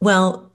[0.00, 0.47] Well,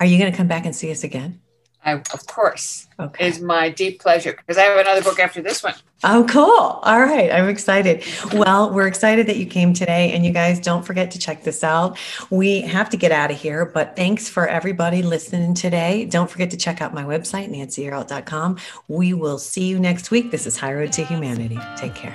[0.00, 1.40] are you going to come back and see us again?
[1.82, 3.26] I, of course, Okay.
[3.26, 5.72] is my deep pleasure because I have another book after this one.
[6.04, 6.44] Oh, cool.
[6.82, 7.32] All right.
[7.32, 8.04] I'm excited.
[8.34, 10.12] Well, we're excited that you came today.
[10.12, 11.98] And you guys don't forget to check this out.
[12.28, 16.04] We have to get out of here, but thanks for everybody listening today.
[16.04, 18.58] Don't forget to check out my website, nancyyearout.com.
[18.88, 20.30] We will see you next week.
[20.30, 21.58] This is High Road to Humanity.
[21.78, 22.14] Take care.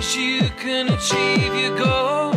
[0.00, 2.29] You can achieve your goals.